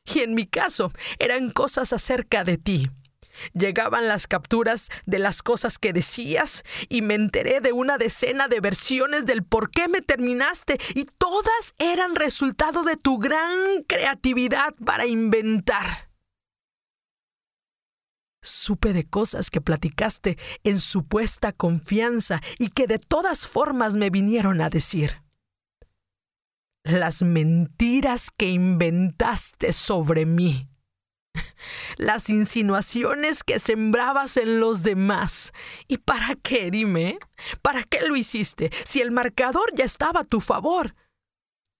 Y 0.05 0.21
en 0.21 0.35
mi 0.35 0.47
caso 0.47 0.91
eran 1.21 1.51
cosas 1.51 1.93
acerca 1.93 2.43
de 2.43 2.59
ti. 2.59 2.91
Llegaban 3.53 4.09
las 4.09 4.27
capturas 4.27 4.89
de 5.07 5.19
las 5.19 5.43
cosas 5.43 5.79
que 5.79 5.93
decías 5.93 6.65
y 6.89 7.03
me 7.03 7.15
enteré 7.15 7.61
de 7.61 7.73
una 7.73 7.99
decena 7.99 8.49
de 8.49 8.61
versiones 8.61 9.25
del 9.27 9.43
por 9.43 9.71
qué 9.71 9.89
me 9.89 10.03
terminaste 10.03 10.79
y 10.95 11.05
todas 11.05 11.75
eran 11.79 12.15
resultado 12.15 12.83
de 12.83 12.97
tu 12.97 13.19
gran 13.19 13.83
creatividad 13.87 14.75
para 14.85 15.07
inventar. 15.07 16.12
Supe 18.43 18.93
de 18.93 19.09
cosas 19.09 19.51
que 19.51 19.61
platicaste 19.61 20.37
en 20.65 20.81
supuesta 20.81 21.53
confianza 21.53 22.41
y 22.59 22.71
que 22.71 22.89
de 22.89 22.99
todas 22.99 23.47
formas 23.47 23.95
me 23.95 24.11
vinieron 24.11 24.61
a 24.61 24.69
decir. 24.69 25.23
Las 26.83 27.23
mentiras 27.23 28.33
que 28.37 28.49
inventaste 28.49 29.73
sobre 29.73 30.27
mí. 30.27 30.72
Las 31.97 32.31
insinuaciones 32.31 33.45
que 33.45 33.59
sembrabas 33.59 34.37
en 34.37 34.61
los 34.61 34.83
demás. 34.83 35.53
¿Y 35.89 35.99
para 35.99 36.35
qué, 36.43 36.71
dime? 36.71 37.19
¿Para 37.61 37.85
qué 37.85 38.01
lo 38.03 38.17
hiciste 38.17 38.71
si 38.85 39.01
el 39.01 39.11
marcador 39.11 39.73
ya 39.75 39.85
estaba 39.85 40.21
a 40.21 40.25
tu 40.25 40.41
favor? 40.41 40.95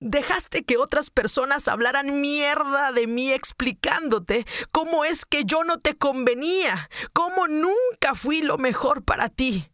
Dejaste 0.01 0.65
que 0.65 0.79
otras 0.79 1.11
personas 1.11 1.69
hablaran 1.69 2.21
mierda 2.21 2.91
de 2.91 3.07
mí 3.07 3.33
explicándote 3.33 4.47
cómo 4.73 5.05
es 5.05 5.25
que 5.25 5.45
yo 5.45 5.63
no 5.63 5.79
te 5.79 5.97
convenía, 5.97 6.91
cómo 7.13 7.47
nunca 7.47 8.17
fui 8.17 8.43
lo 8.43 8.59
mejor 8.59 9.05
para 9.05 9.29
ti. 9.29 9.71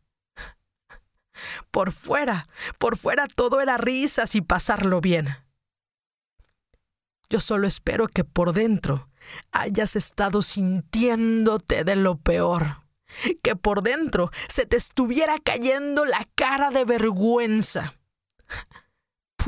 Por 1.70 1.92
fuera, 1.92 2.42
por 2.78 2.98
fuera 2.98 3.26
todo 3.26 3.62
era 3.62 3.78
risas 3.78 4.34
y 4.34 4.42
pasarlo 4.42 5.00
bien. 5.00 5.28
Yo 7.30 7.40
solo 7.40 7.66
espero 7.66 8.06
que 8.06 8.24
por 8.24 8.52
dentro 8.52 9.08
hayas 9.52 9.96
estado 9.96 10.42
sintiéndote 10.42 11.84
de 11.84 11.96
lo 11.96 12.16
peor, 12.16 12.82
que 13.42 13.56
por 13.56 13.82
dentro 13.82 14.30
se 14.48 14.66
te 14.66 14.76
estuviera 14.76 15.38
cayendo 15.38 16.04
la 16.04 16.28
cara 16.34 16.70
de 16.70 16.84
vergüenza 16.84 17.94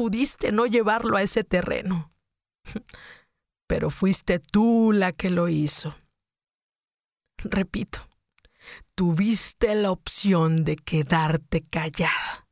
pudiste 0.01 0.51
no 0.51 0.65
llevarlo 0.65 1.19
a 1.19 1.23
ese 1.23 1.45
terreno. 1.45 2.11
Pero 3.67 3.91
fuiste 3.91 4.39
tú 4.39 4.93
la 4.93 5.13
que 5.13 5.29
lo 5.29 5.49
hizo. 5.51 5.95
Repito, 7.37 8.09
tuviste 8.95 9.75
la 9.75 9.91
opción 9.91 10.65
de 10.65 10.77
quedarte 10.77 11.63
callada. 11.63 12.49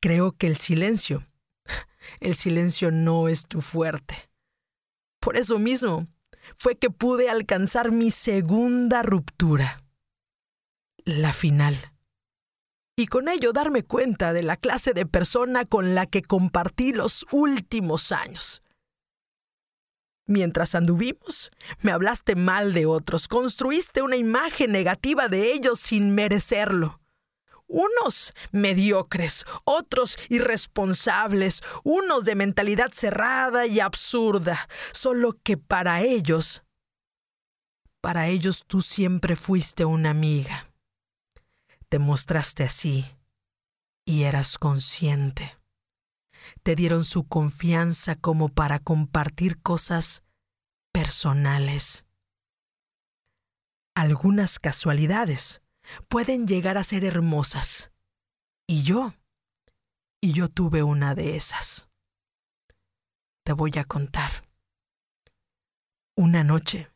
Creo 0.00 0.32
que 0.32 0.46
el 0.46 0.56
silencio, 0.56 1.26
el 2.20 2.34
silencio 2.34 2.90
no 2.90 3.28
es 3.28 3.46
tu 3.46 3.60
fuerte. 3.60 4.27
Por 5.20 5.36
eso 5.36 5.58
mismo 5.58 6.06
fue 6.56 6.76
que 6.76 6.90
pude 6.90 7.28
alcanzar 7.28 7.92
mi 7.92 8.10
segunda 8.10 9.02
ruptura, 9.02 9.82
la 11.04 11.32
final 11.32 11.92
y 12.98 13.06
con 13.06 13.28
ello 13.28 13.52
darme 13.52 13.84
cuenta 13.84 14.32
de 14.32 14.42
la 14.42 14.56
clase 14.56 14.92
de 14.92 15.06
persona 15.06 15.64
con 15.64 15.94
la 15.94 16.06
que 16.06 16.20
compartí 16.20 16.92
los 16.92 17.24
últimos 17.30 18.10
años. 18.10 18.60
Mientras 20.26 20.74
anduvimos, 20.74 21.52
me 21.80 21.92
hablaste 21.92 22.34
mal 22.34 22.74
de 22.74 22.86
otros, 22.86 23.28
construiste 23.28 24.02
una 24.02 24.16
imagen 24.16 24.72
negativa 24.72 25.28
de 25.28 25.52
ellos 25.52 25.78
sin 25.78 26.12
merecerlo. 26.16 27.00
Unos 27.68 28.32
mediocres, 28.50 29.44
otros 29.64 30.16
irresponsables, 30.28 31.62
unos 31.84 32.24
de 32.24 32.34
mentalidad 32.34 32.90
cerrada 32.92 33.66
y 33.66 33.78
absurda, 33.78 34.68
solo 34.92 35.38
que 35.42 35.56
para 35.56 36.02
ellos, 36.02 36.62
para 38.00 38.28
ellos 38.28 38.64
tú 38.66 38.80
siempre 38.80 39.36
fuiste 39.36 39.84
una 39.84 40.10
amiga 40.10 40.68
te 41.88 41.98
mostraste 41.98 42.64
así 42.64 43.06
y 44.04 44.24
eras 44.24 44.58
consciente. 44.58 45.58
Te 46.62 46.74
dieron 46.74 47.04
su 47.04 47.26
confianza 47.26 48.16
como 48.16 48.48
para 48.48 48.78
compartir 48.78 49.60
cosas 49.60 50.22
personales. 50.92 52.06
Algunas 53.94 54.58
casualidades 54.58 55.62
pueden 56.08 56.46
llegar 56.46 56.78
a 56.78 56.82
ser 56.82 57.04
hermosas. 57.04 57.90
Y 58.66 58.82
yo, 58.82 59.14
y 60.20 60.32
yo 60.32 60.48
tuve 60.48 60.82
una 60.82 61.14
de 61.14 61.36
esas. 61.36 61.88
Te 63.44 63.52
voy 63.52 63.72
a 63.76 63.84
contar. 63.84 64.46
Una 66.16 66.44
noche 66.44 66.90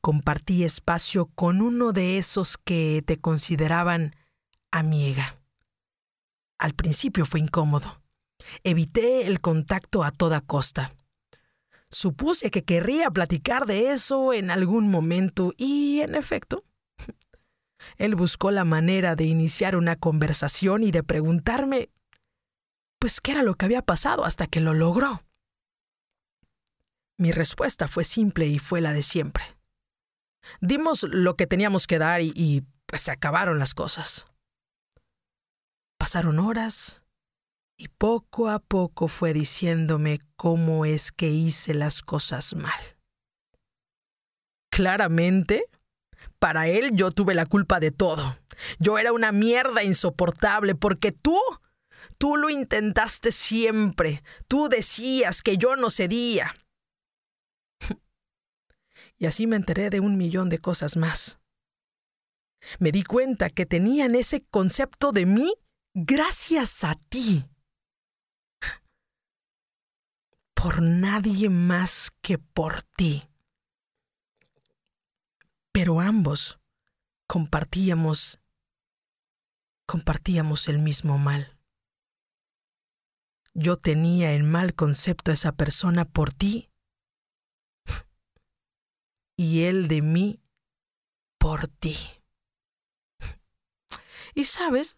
compartí 0.00 0.64
espacio 0.64 1.26
con 1.26 1.62
uno 1.62 1.92
de 1.92 2.18
esos 2.18 2.58
que 2.58 3.02
te 3.06 3.20
consideraban 3.20 4.14
amiga. 4.70 5.40
Al 6.58 6.74
principio 6.74 7.24
fue 7.24 7.40
incómodo. 7.40 8.02
Evité 8.64 9.26
el 9.26 9.40
contacto 9.40 10.04
a 10.04 10.10
toda 10.10 10.40
costa. 10.40 10.94
Supuse 11.90 12.50
que 12.50 12.64
querría 12.64 13.10
platicar 13.10 13.66
de 13.66 13.92
eso 13.92 14.32
en 14.32 14.50
algún 14.50 14.90
momento 14.90 15.52
y, 15.56 16.00
en 16.00 16.14
efecto, 16.14 16.64
él 17.96 18.14
buscó 18.14 18.50
la 18.50 18.64
manera 18.64 19.16
de 19.16 19.24
iniciar 19.24 19.76
una 19.76 19.96
conversación 19.96 20.82
y 20.82 20.90
de 20.90 21.02
preguntarme, 21.02 21.90
pues, 22.98 23.20
qué 23.20 23.32
era 23.32 23.42
lo 23.42 23.54
que 23.54 23.64
había 23.64 23.82
pasado 23.82 24.24
hasta 24.24 24.46
que 24.46 24.60
lo 24.60 24.74
logró. 24.74 25.22
Mi 27.18 27.32
respuesta 27.32 27.86
fue 27.86 28.04
simple 28.04 28.46
y 28.46 28.58
fue 28.58 28.80
la 28.80 28.92
de 28.92 29.02
siempre. 29.02 29.44
Dimos 30.60 31.04
lo 31.04 31.36
que 31.36 31.46
teníamos 31.46 31.86
que 31.86 31.98
dar 31.98 32.20
y, 32.20 32.64
pues 32.86 33.02
se 33.02 33.12
acabaron 33.12 33.58
las 33.58 33.74
cosas. 33.74 34.26
Pasaron 35.98 36.38
horas 36.38 37.02
y 37.76 37.88
poco 37.88 38.48
a 38.50 38.58
poco 38.58 39.08
fue 39.08 39.32
diciéndome 39.32 40.20
cómo 40.36 40.84
es 40.84 41.12
que 41.12 41.28
hice 41.28 41.74
las 41.74 42.02
cosas 42.02 42.54
mal. 42.54 42.80
Claramente, 44.70 45.66
para 46.38 46.68
él 46.68 46.90
yo 46.94 47.10
tuve 47.10 47.34
la 47.34 47.46
culpa 47.46 47.80
de 47.80 47.90
todo. 47.90 48.36
Yo 48.78 48.98
era 48.98 49.12
una 49.12 49.32
mierda 49.32 49.82
insoportable 49.82 50.74
porque 50.74 51.12
tú, 51.12 51.38
tú 52.18 52.36
lo 52.36 52.50
intentaste 52.50 53.32
siempre. 53.32 54.22
Tú 54.48 54.68
decías 54.68 55.42
que 55.42 55.56
yo 55.56 55.76
no 55.76 55.90
cedía. 55.90 56.54
Y 59.16 59.26
así 59.26 59.46
me 59.46 59.54
enteré 59.54 59.90
de 59.90 60.00
un 60.00 60.16
millón 60.16 60.48
de 60.48 60.58
cosas 60.58 60.96
más. 60.96 61.38
Me 62.78 62.90
di 62.90 63.04
cuenta 63.04 63.48
que 63.48 63.64
tenían 63.64 64.16
ese 64.16 64.44
concepto 64.44 65.12
de 65.12 65.24
mí 65.24 65.54
gracias 65.94 66.82
a 66.82 66.96
ti. 67.08 67.46
Por 70.54 70.82
nadie 70.82 71.48
más 71.48 72.10
que 72.20 72.38
por 72.38 72.82
ti. 72.82 73.22
Pero 75.74 76.00
ambos 76.00 76.60
compartíamos 77.26 78.40
compartíamos 79.86 80.68
el 80.68 80.78
mismo 80.78 81.18
mal. 81.18 81.58
Yo 83.54 83.76
tenía 83.76 84.32
el 84.32 84.44
mal 84.44 84.74
concepto 84.74 85.32
de 85.32 85.34
esa 85.34 85.50
persona 85.50 86.04
por 86.04 86.32
ti 86.32 86.70
y 89.36 89.64
él 89.64 89.88
de 89.88 90.00
mí 90.00 90.40
por 91.38 91.66
ti. 91.66 91.96
Y 94.36 94.44
sabes, 94.44 94.96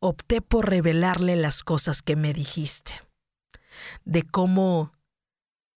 opté 0.00 0.40
por 0.40 0.68
revelarle 0.68 1.36
las 1.36 1.62
cosas 1.62 2.02
que 2.02 2.16
me 2.16 2.34
dijiste, 2.34 3.00
de 4.04 4.22
cómo, 4.22 4.92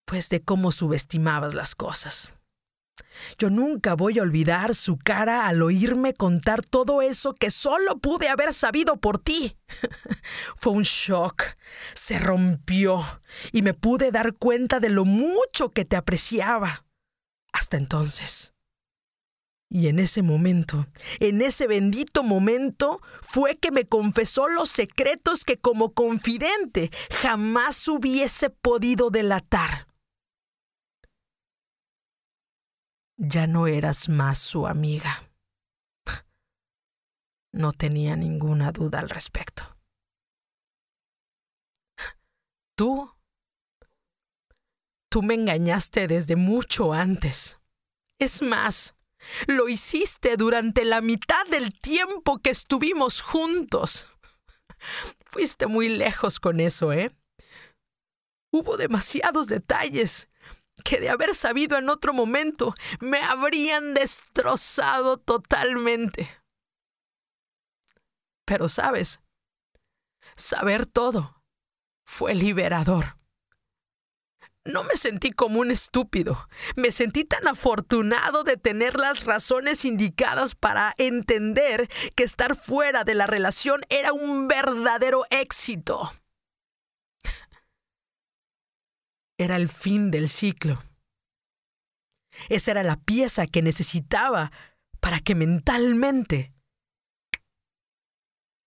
pues 0.06 0.28
de 0.30 0.44
cómo 0.44 0.72
subestimabas 0.72 1.54
las 1.54 1.76
cosas. 1.76 2.37
Yo 3.38 3.50
nunca 3.50 3.94
voy 3.96 4.20
a 4.20 4.22
olvidar 4.22 4.76
su 4.76 4.98
cara 4.98 5.48
al 5.48 5.62
oírme 5.62 6.14
contar 6.14 6.62
todo 6.62 7.02
eso 7.02 7.34
que 7.34 7.52
solo 7.52 7.98
pude 8.00 8.30
haber 8.30 8.54
sabido 8.54 8.98
por 8.98 9.20
ti. 9.20 9.58
Fue 10.56 10.74
un 10.74 10.84
shock. 10.84 11.44
Se 11.94 12.20
rompió 12.20 13.04
y 13.52 13.62
me 13.62 13.74
pude 13.74 14.12
dar 14.12 14.36
cuenta 14.36 14.80
de 14.80 14.90
lo 14.90 15.06
mucho 15.06 15.72
que 15.72 15.86
te 15.86 15.96
apreciaba. 15.96 16.86
Hasta 17.52 17.78
entonces. 17.78 18.54
Y 19.70 19.88
en 19.88 20.00
ese 20.00 20.22
momento, 20.22 20.88
en 21.20 21.42
ese 21.42 21.68
bendito 21.68 22.24
momento, 22.24 23.02
fue 23.22 23.58
que 23.58 23.72
me 23.72 23.86
confesó 23.86 24.48
los 24.48 24.70
secretos 24.70 25.44
que 25.44 25.58
como 25.58 25.94
confidente 25.94 26.90
jamás 27.12 27.86
hubiese 27.90 28.50
podido 28.50 29.10
delatar. 29.10 29.87
Ya 33.20 33.48
no 33.48 33.66
eras 33.66 34.10
más 34.10 34.40
su 34.40 34.68
amiga. 34.68 35.24
No 37.54 37.72
tenía 37.72 38.16
ninguna 38.16 38.72
duda 38.72 39.00
al 39.00 39.10
respecto. 39.10 39.76
Tú, 42.76 43.12
tú 45.10 45.24
me 45.24 45.34
engañaste 45.34 46.06
desde 46.06 46.36
mucho 46.36 46.94
antes. 46.94 47.60
Es 48.20 48.44
más, 48.44 48.96
lo 49.48 49.70
hiciste 49.70 50.38
durante 50.38 50.86
la 50.86 51.02
mitad 51.02 51.48
del 51.50 51.74
tiempo 51.80 52.38
que 52.38 52.52
estuvimos 52.52 53.22
juntos. 53.22 54.06
Fuiste 55.26 55.66
muy 55.66 55.90
lejos 55.90 56.40
con 56.40 56.60
eso, 56.60 56.94
¿eh? 56.94 57.16
Hubo 58.52 58.78
demasiados 58.78 59.48
detalles 59.48 60.30
que 60.88 61.00
de 61.02 61.10
haber 61.10 61.36
sabido 61.36 61.78
en 61.78 61.90
otro 61.90 62.14
momento 62.14 62.74
me 63.02 63.22
habrían 63.22 63.94
destrozado 63.94 65.18
totalmente. 65.18 66.30
Pero 68.46 68.70
sabes, 68.70 69.20
saber 70.38 70.86
todo 70.86 71.44
fue 72.06 72.36
liberador. 72.36 73.18
No 74.64 74.84
me 74.84 74.96
sentí 74.96 75.32
como 75.32 75.60
un 75.60 75.72
estúpido. 75.72 76.48
Me 76.76 76.92
sentí 76.92 77.26
tan 77.26 77.48
afortunado 77.48 78.44
de 78.44 78.58
tener 78.58 78.98
las 78.98 79.26
razones 79.26 79.84
indicadas 79.84 80.56
para 80.56 80.94
entender 80.98 81.90
que 82.16 82.24
estar 82.24 82.56
fuera 82.56 83.04
de 83.04 83.16
la 83.16 83.28
relación 83.28 83.82
era 83.90 84.14
un 84.14 84.48
verdadero 84.48 85.26
éxito. 85.30 86.12
Era 89.38 89.56
el 89.56 89.70
fin 89.70 90.12
del 90.12 90.30
ciclo. 90.30 90.84
Esa 92.50 92.72
era 92.72 92.84
la 92.84 92.98
pieza 92.98 93.48
que 93.48 93.62
necesitaba 93.62 94.52
para 95.00 95.20
que 95.20 95.36
mentalmente 95.36 96.54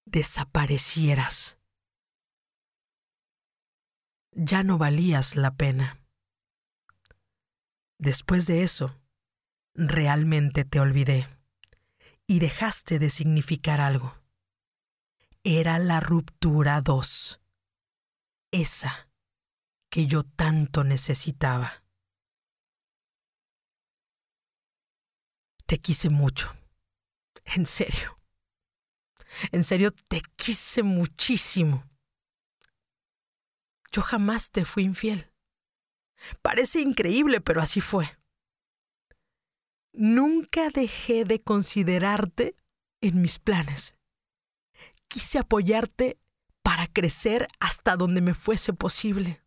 desaparecieras 0.07 1.61
ya 4.33 4.63
no 4.63 4.79
valías 4.79 5.37
la 5.37 5.57
pena. 5.57 6.01
Después 7.99 8.47
de 8.47 8.63
eso, 8.63 8.99
realmente 9.75 10.65
te 10.65 10.81
olvidé 10.81 11.27
y 12.27 12.39
dejaste 12.39 12.99
de 12.99 13.11
significar 13.11 13.81
algo. 13.81 14.17
Era 15.43 15.79
la 15.79 16.01
ruptura 16.01 16.81
2, 16.81 17.41
esa 18.53 19.10
que 19.91 20.07
yo 20.07 20.23
tanto 20.23 20.85
necesitaba. 20.85 21.85
Te 25.67 25.79
quise 25.79 26.09
mucho, 26.09 26.55
en 27.45 27.67
serio. 27.67 28.17
En 29.53 29.63
serio, 29.63 29.93
te 30.09 30.23
quise 30.37 30.83
muchísimo. 30.83 31.85
Yo 33.93 34.03
jamás 34.03 34.51
te 34.51 34.65
fui 34.65 34.85
infiel. 34.85 35.31
Parece 36.43 36.81
increíble, 36.81 37.41
pero 37.41 37.61
así 37.61 37.81
fue. 37.81 38.19
Nunca 39.93 40.71
dejé 40.71 41.25
de 41.25 41.43
considerarte 41.43 42.55
en 43.01 43.21
mis 43.21 43.39
planes. 43.39 43.95
Quise 45.09 45.39
apoyarte 45.39 46.19
para 46.63 46.87
crecer 46.87 47.49
hasta 47.59 47.97
donde 47.97 48.21
me 48.21 48.35
fuese 48.35 48.73
posible. 48.73 49.43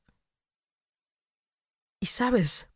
Y 2.04 2.08
sabes, 2.08 2.68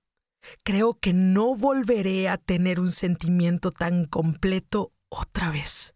creo 0.63 0.93
que 0.93 1.11
no 1.11 1.53
volveré 1.53 2.29
a 2.29 2.37
tener 2.37 2.79
un 2.79 2.89
sentimiento 2.89 3.71
tan 3.71 4.05
completo 4.05 4.93
otra 5.09 5.51
vez. 5.51 5.95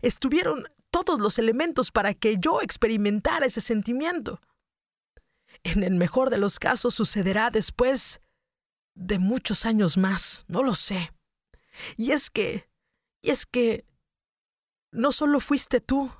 Estuvieron 0.00 0.62
todos 0.92 1.18
los 1.18 1.40
elementos 1.40 1.90
para 1.90 2.14
que 2.14 2.36
yo 2.38 2.62
experimentara 2.62 3.46
ese 3.46 3.60
sentimiento. 3.60 4.40
En 5.64 5.82
el 5.82 5.96
mejor 5.96 6.30
de 6.30 6.38
los 6.38 6.60
casos 6.60 6.94
sucederá 6.94 7.50
después 7.50 8.20
de 8.94 9.18
muchos 9.18 9.66
años 9.66 9.96
más, 9.96 10.44
no 10.46 10.62
lo 10.62 10.76
sé. 10.76 11.10
Y 11.96 12.12
es 12.12 12.30
que, 12.30 12.70
y 13.22 13.30
es 13.30 13.44
que, 13.44 13.84
no 14.92 15.10
solo 15.10 15.40
fuiste 15.40 15.80
tú, 15.80 16.12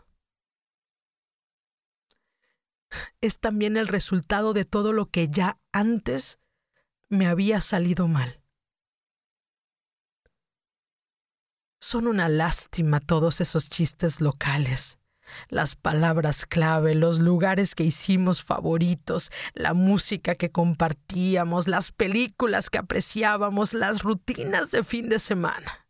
es 3.21 3.39
también 3.39 3.77
el 3.77 3.89
resultado 3.89 4.53
de 4.53 4.65
todo 4.65 4.93
lo 4.93 5.11
que 5.11 5.29
ya 5.29 5.59
antes 5.73 6.39
me 7.09 7.27
había 7.27 7.61
salido 7.61 8.09
mal. 8.09 8.43
Son 11.81 12.07
una 12.07 12.29
lástima 12.29 13.01
todos 13.01 13.41
esos 13.41 13.69
chistes 13.69 14.21
locales. 14.21 14.99
Las 15.49 15.77
palabras 15.77 16.47
clave, 16.47 16.95
los 16.95 17.19
lugares 17.19 17.75
que 17.75 17.85
hicimos 17.85 18.45
favoritos, 18.45 19.31
la 19.55 19.75
música 19.75 20.35
que 20.35 20.51
compartíamos, 20.51 21.69
las 21.69 21.91
películas 21.91 22.71
que 22.71 22.79
apreciábamos, 22.79 23.75
las 23.75 24.03
rutinas 24.03 24.71
de 24.71 24.85
fin 24.85 25.09
de 25.09 25.19
semana. 25.19 25.89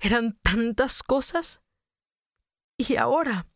Eran 0.00 0.38
tantas 0.42 1.02
cosas. 1.02 1.60
Y 2.76 2.96
ahora, 2.96 3.46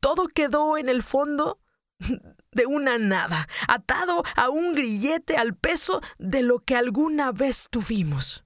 todo 0.00 0.28
quedó 0.28 0.78
en 0.78 0.88
el 0.88 1.02
fondo 1.02 1.60
de 1.98 2.66
una 2.66 2.98
nada, 2.98 3.48
atado 3.68 4.22
a 4.36 4.48
un 4.48 4.74
grillete 4.74 5.36
al 5.36 5.56
peso 5.56 6.00
de 6.18 6.42
lo 6.42 6.60
que 6.60 6.76
alguna 6.76 7.32
vez 7.32 7.68
tuvimos. 7.70 8.44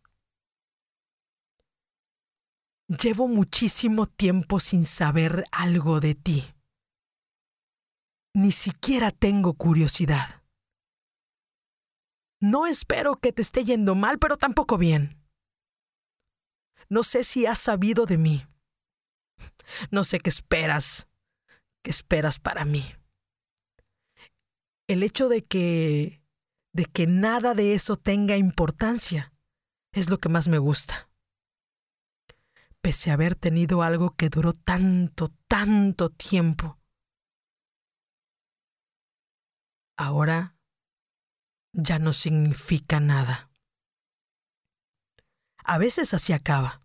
Llevo 2.88 3.28
muchísimo 3.28 4.06
tiempo 4.06 4.60
sin 4.60 4.86
saber 4.86 5.44
algo 5.52 6.00
de 6.00 6.14
ti. 6.14 6.54
Ni 8.34 8.50
siquiera 8.50 9.10
tengo 9.10 9.54
curiosidad. 9.54 10.42
No 12.40 12.66
espero 12.66 13.16
que 13.16 13.32
te 13.32 13.42
esté 13.42 13.64
yendo 13.64 13.94
mal, 13.94 14.18
pero 14.18 14.36
tampoco 14.36 14.78
bien. 14.78 15.18
No 16.88 17.02
sé 17.02 17.24
si 17.24 17.46
has 17.46 17.58
sabido 17.58 18.06
de 18.06 18.16
mí. 18.16 18.46
No 19.90 20.02
sé 20.04 20.18
qué 20.18 20.30
esperas, 20.30 21.08
qué 21.82 21.90
esperas 21.90 22.38
para 22.38 22.64
mí. 22.64 22.97
El 24.88 25.04
hecho 25.04 25.28
de 25.28 25.44
que 25.44 26.20
de 26.72 26.84
que 26.84 27.06
nada 27.06 27.54
de 27.54 27.74
eso 27.74 27.96
tenga 27.96 28.36
importancia 28.36 29.32
es 29.92 30.10
lo 30.10 30.18
que 30.18 30.28
más 30.28 30.48
me 30.48 30.58
gusta 30.58 31.08
pese 32.80 33.10
a 33.10 33.14
haber 33.14 33.34
tenido 33.34 33.82
algo 33.82 34.16
que 34.16 34.28
duró 34.28 34.52
tanto, 34.52 35.28
tanto 35.46 36.10
tiempo. 36.10 36.78
Ahora 39.96 40.56
ya 41.72 41.98
no 41.98 42.12
significa 42.12 43.00
nada. 43.00 43.50
A 45.64 45.76
veces 45.78 46.14
así 46.14 46.32
acaba. 46.32 46.82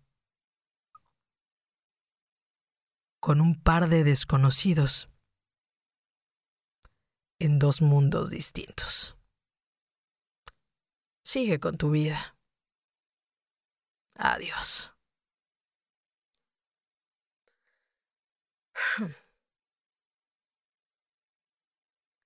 Con 3.20 3.40
un 3.40 3.58
par 3.62 3.88
de 3.88 4.04
desconocidos 4.04 5.08
en 7.38 7.58
dos 7.58 7.82
mundos 7.82 8.30
distintos. 8.30 9.16
Sigue 11.24 11.58
con 11.58 11.76
tu 11.76 11.90
vida. 11.90 12.36
Adiós. 14.16 14.92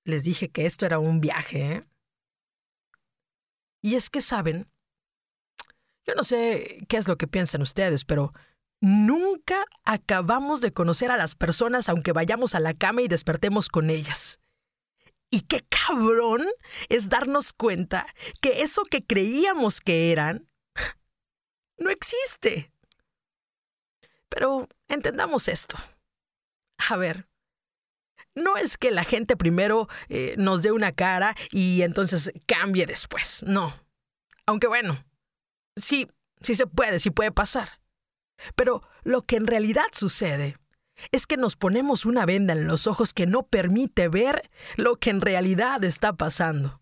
Les 0.04 0.24
dije 0.24 0.50
que 0.50 0.66
esto 0.66 0.84
era 0.86 0.98
un 0.98 1.20
viaje. 1.20 1.74
¿eh? 1.74 1.82
Y 3.82 3.94
es 3.94 4.10
que 4.10 4.20
saben, 4.20 4.70
yo 6.06 6.14
no 6.14 6.24
sé 6.24 6.84
qué 6.88 6.96
es 6.96 7.06
lo 7.06 7.16
que 7.16 7.28
piensan 7.28 7.62
ustedes, 7.62 8.04
pero 8.04 8.32
nunca 8.80 9.64
acabamos 9.84 10.60
de 10.60 10.72
conocer 10.72 11.10
a 11.10 11.16
las 11.16 11.34
personas 11.34 11.88
aunque 11.88 12.12
vayamos 12.12 12.54
a 12.54 12.60
la 12.60 12.74
cama 12.74 13.02
y 13.02 13.08
despertemos 13.08 13.68
con 13.68 13.90
ellas. 13.90 14.40
Y 15.30 15.42
qué 15.42 15.64
cabrón 15.68 16.46
es 16.88 17.08
darnos 17.08 17.52
cuenta 17.52 18.06
que 18.40 18.62
eso 18.62 18.82
que 18.84 19.04
creíamos 19.04 19.80
que 19.80 20.12
eran 20.12 20.50
no 21.78 21.90
existe. 21.90 22.72
Pero 24.28 24.68
entendamos 24.88 25.48
esto. 25.48 25.76
A 26.90 26.96
ver, 26.96 27.28
no 28.34 28.56
es 28.56 28.76
que 28.78 28.90
la 28.90 29.04
gente 29.04 29.36
primero 29.36 29.88
eh, 30.08 30.34
nos 30.38 30.62
dé 30.62 30.72
una 30.72 30.92
cara 30.92 31.34
y 31.50 31.82
entonces 31.82 32.32
cambie 32.46 32.86
después, 32.86 33.42
no. 33.42 33.74
Aunque 34.46 34.66
bueno, 34.66 35.04
sí, 35.76 36.06
sí 36.40 36.54
se 36.54 36.66
puede, 36.66 37.00
sí 37.00 37.10
puede 37.10 37.32
pasar. 37.32 37.80
Pero 38.54 38.82
lo 39.02 39.22
que 39.22 39.36
en 39.36 39.46
realidad 39.46 39.86
sucede 39.92 40.56
es 41.12 41.26
que 41.26 41.36
nos 41.36 41.56
ponemos 41.56 42.06
una 42.06 42.26
venda 42.26 42.52
en 42.52 42.66
los 42.66 42.86
ojos 42.86 43.12
que 43.12 43.26
no 43.26 43.44
permite 43.44 44.08
ver 44.08 44.50
lo 44.76 44.96
que 44.96 45.10
en 45.10 45.20
realidad 45.20 45.84
está 45.84 46.14
pasando. 46.14 46.80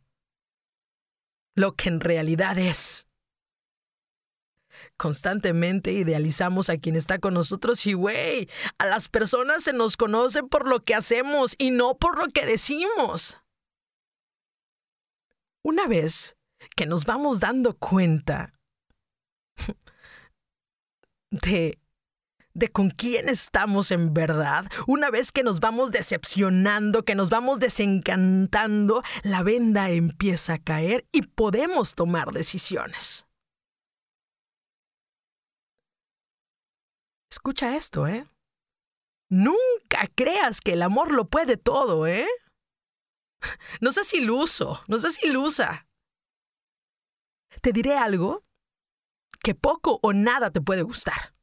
Lo 1.55 1.75
que 1.75 1.89
en 1.89 2.01
realidad 2.01 2.59
es. 2.59 3.09
Constantemente 4.97 5.93
idealizamos 5.93 6.69
a 6.69 6.79
quien 6.79 6.97
está 6.97 7.19
con 7.19 7.35
nosotros 7.35 7.87
y, 7.87 7.95
güey, 7.95 8.49
a 8.79 8.87
las 8.87 9.09
personas 9.09 9.65
se 9.65 9.73
nos 9.73 9.97
conoce 9.97 10.43
por 10.43 10.69
lo 10.69 10.85
que 10.85 10.95
hacemos 10.95 11.55
y 11.59 11.71
no 11.71 11.97
por 11.97 12.19
lo 12.19 12.29
que 12.29 12.45
decimos. 12.45 13.41
Una 15.63 15.87
vez 15.87 16.37
que 16.77 16.87
nos 16.87 17.05
vamos 17.05 17.41
dando 17.41 17.77
cuenta 17.77 18.53
de 21.31 21.79
de 22.57 22.69
con 22.73 22.89
quién 22.89 23.29
estamos 23.29 23.91
en 23.91 24.15
verdad, 24.15 24.65
una 24.87 25.11
vez 25.11 25.31
que 25.31 25.43
nos 25.43 25.61
vamos 25.61 25.91
decepcionando, 25.91 27.05
que 27.05 27.15
nos 27.15 27.29
vamos 27.29 27.59
desencantando, 27.59 29.03
la 29.23 29.43
venda 29.43 29.91
empieza 29.91 30.55
a 30.55 30.59
caer 30.59 31.07
y 31.13 31.21
podemos 31.23 31.95
tomar 31.95 32.33
decisiones. 32.33 33.27
Escucha 37.31 37.77
esto, 37.77 38.07
¿eh? 38.07 38.27
Nunca 39.29 40.09
creas 40.15 40.63
que 40.63 40.73
el 40.73 40.83
amor 40.83 41.13
lo 41.13 41.29
puede 41.29 41.59
todo, 41.59 42.07
¿eh? 42.07 42.27
No 43.83 43.93
seas 43.93 44.15
iluso, 44.15 44.83
no 44.89 44.97
seas 44.97 45.23
ilusa. 45.23 45.87
Te 47.61 47.73
diré 47.73 47.99
algo 47.99 48.45
que 49.43 49.55
poco 49.55 50.01
o 50.03 50.15
nada 50.15 50.51
te 50.51 50.63
puede 50.63 50.81
gustar. 50.81 51.36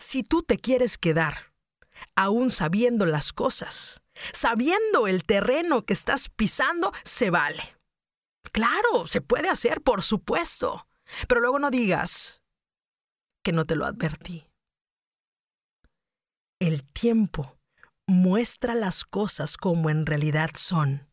Si 0.00 0.22
tú 0.22 0.42
te 0.42 0.56
quieres 0.56 0.96
quedar, 0.96 1.52
aún 2.16 2.48
sabiendo 2.48 3.04
las 3.04 3.34
cosas, 3.34 4.02
sabiendo 4.32 5.06
el 5.06 5.24
terreno 5.24 5.84
que 5.84 5.92
estás 5.92 6.30
pisando, 6.30 6.90
se 7.04 7.28
vale. 7.28 7.76
Claro, 8.50 9.06
se 9.06 9.20
puede 9.20 9.50
hacer, 9.50 9.82
por 9.82 10.00
supuesto. 10.00 10.88
Pero 11.28 11.42
luego 11.42 11.58
no 11.58 11.70
digas 11.70 12.42
que 13.44 13.52
no 13.52 13.66
te 13.66 13.76
lo 13.76 13.84
advertí. 13.84 14.50
El 16.58 16.88
tiempo 16.88 17.58
muestra 18.06 18.74
las 18.74 19.04
cosas 19.04 19.58
como 19.58 19.90
en 19.90 20.06
realidad 20.06 20.50
son, 20.56 21.10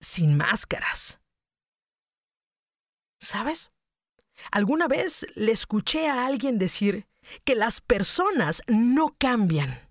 sin 0.00 0.38
máscaras. 0.38 1.20
¿Sabes? 3.20 3.70
Alguna 4.50 4.88
vez 4.88 5.26
le 5.34 5.52
escuché 5.52 6.08
a 6.08 6.24
alguien 6.24 6.58
decir 6.58 7.09
que 7.44 7.54
las 7.54 7.80
personas 7.80 8.62
no 8.66 9.16
cambian. 9.18 9.90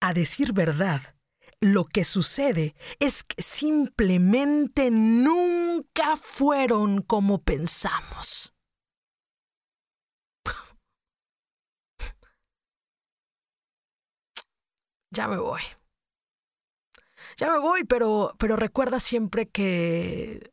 A 0.00 0.14
decir 0.14 0.52
verdad, 0.52 1.16
lo 1.60 1.84
que 1.84 2.04
sucede 2.04 2.74
es 3.00 3.24
que 3.24 3.42
simplemente 3.42 4.90
nunca 4.90 6.16
fueron 6.16 7.02
como 7.02 7.42
pensamos. 7.42 8.54
Ya 15.10 15.26
me 15.26 15.38
voy. 15.38 15.62
Ya 17.38 17.50
me 17.50 17.58
voy, 17.58 17.84
pero, 17.84 18.34
pero 18.38 18.56
recuerda 18.56 19.00
siempre 19.00 19.48
que... 19.48 20.52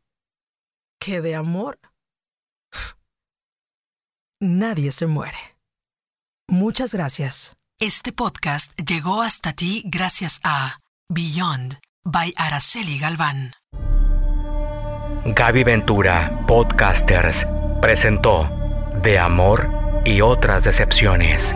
que 0.98 1.20
de 1.22 1.36
amor 1.36 1.78
nadie 4.40 4.92
se 4.92 5.08
muere. 5.08 5.38
Muchas 6.48 6.94
gracias. 6.94 7.56
Este 7.80 8.12
podcast 8.12 8.72
llegó 8.80 9.22
hasta 9.22 9.54
ti 9.54 9.84
gracias 9.86 10.40
a 10.44 10.80
Beyond 11.10 11.80
by 12.04 12.34
Araceli 12.38 13.00
Galván. 13.00 13.54
Gaby 15.26 15.64
Ventura, 15.64 16.46
Podcasters, 16.48 17.48
presentó 17.82 18.50
De 19.02 19.18
Amor 19.18 20.04
y 20.06 20.22
otras 20.22 20.64
decepciones. 20.64 21.56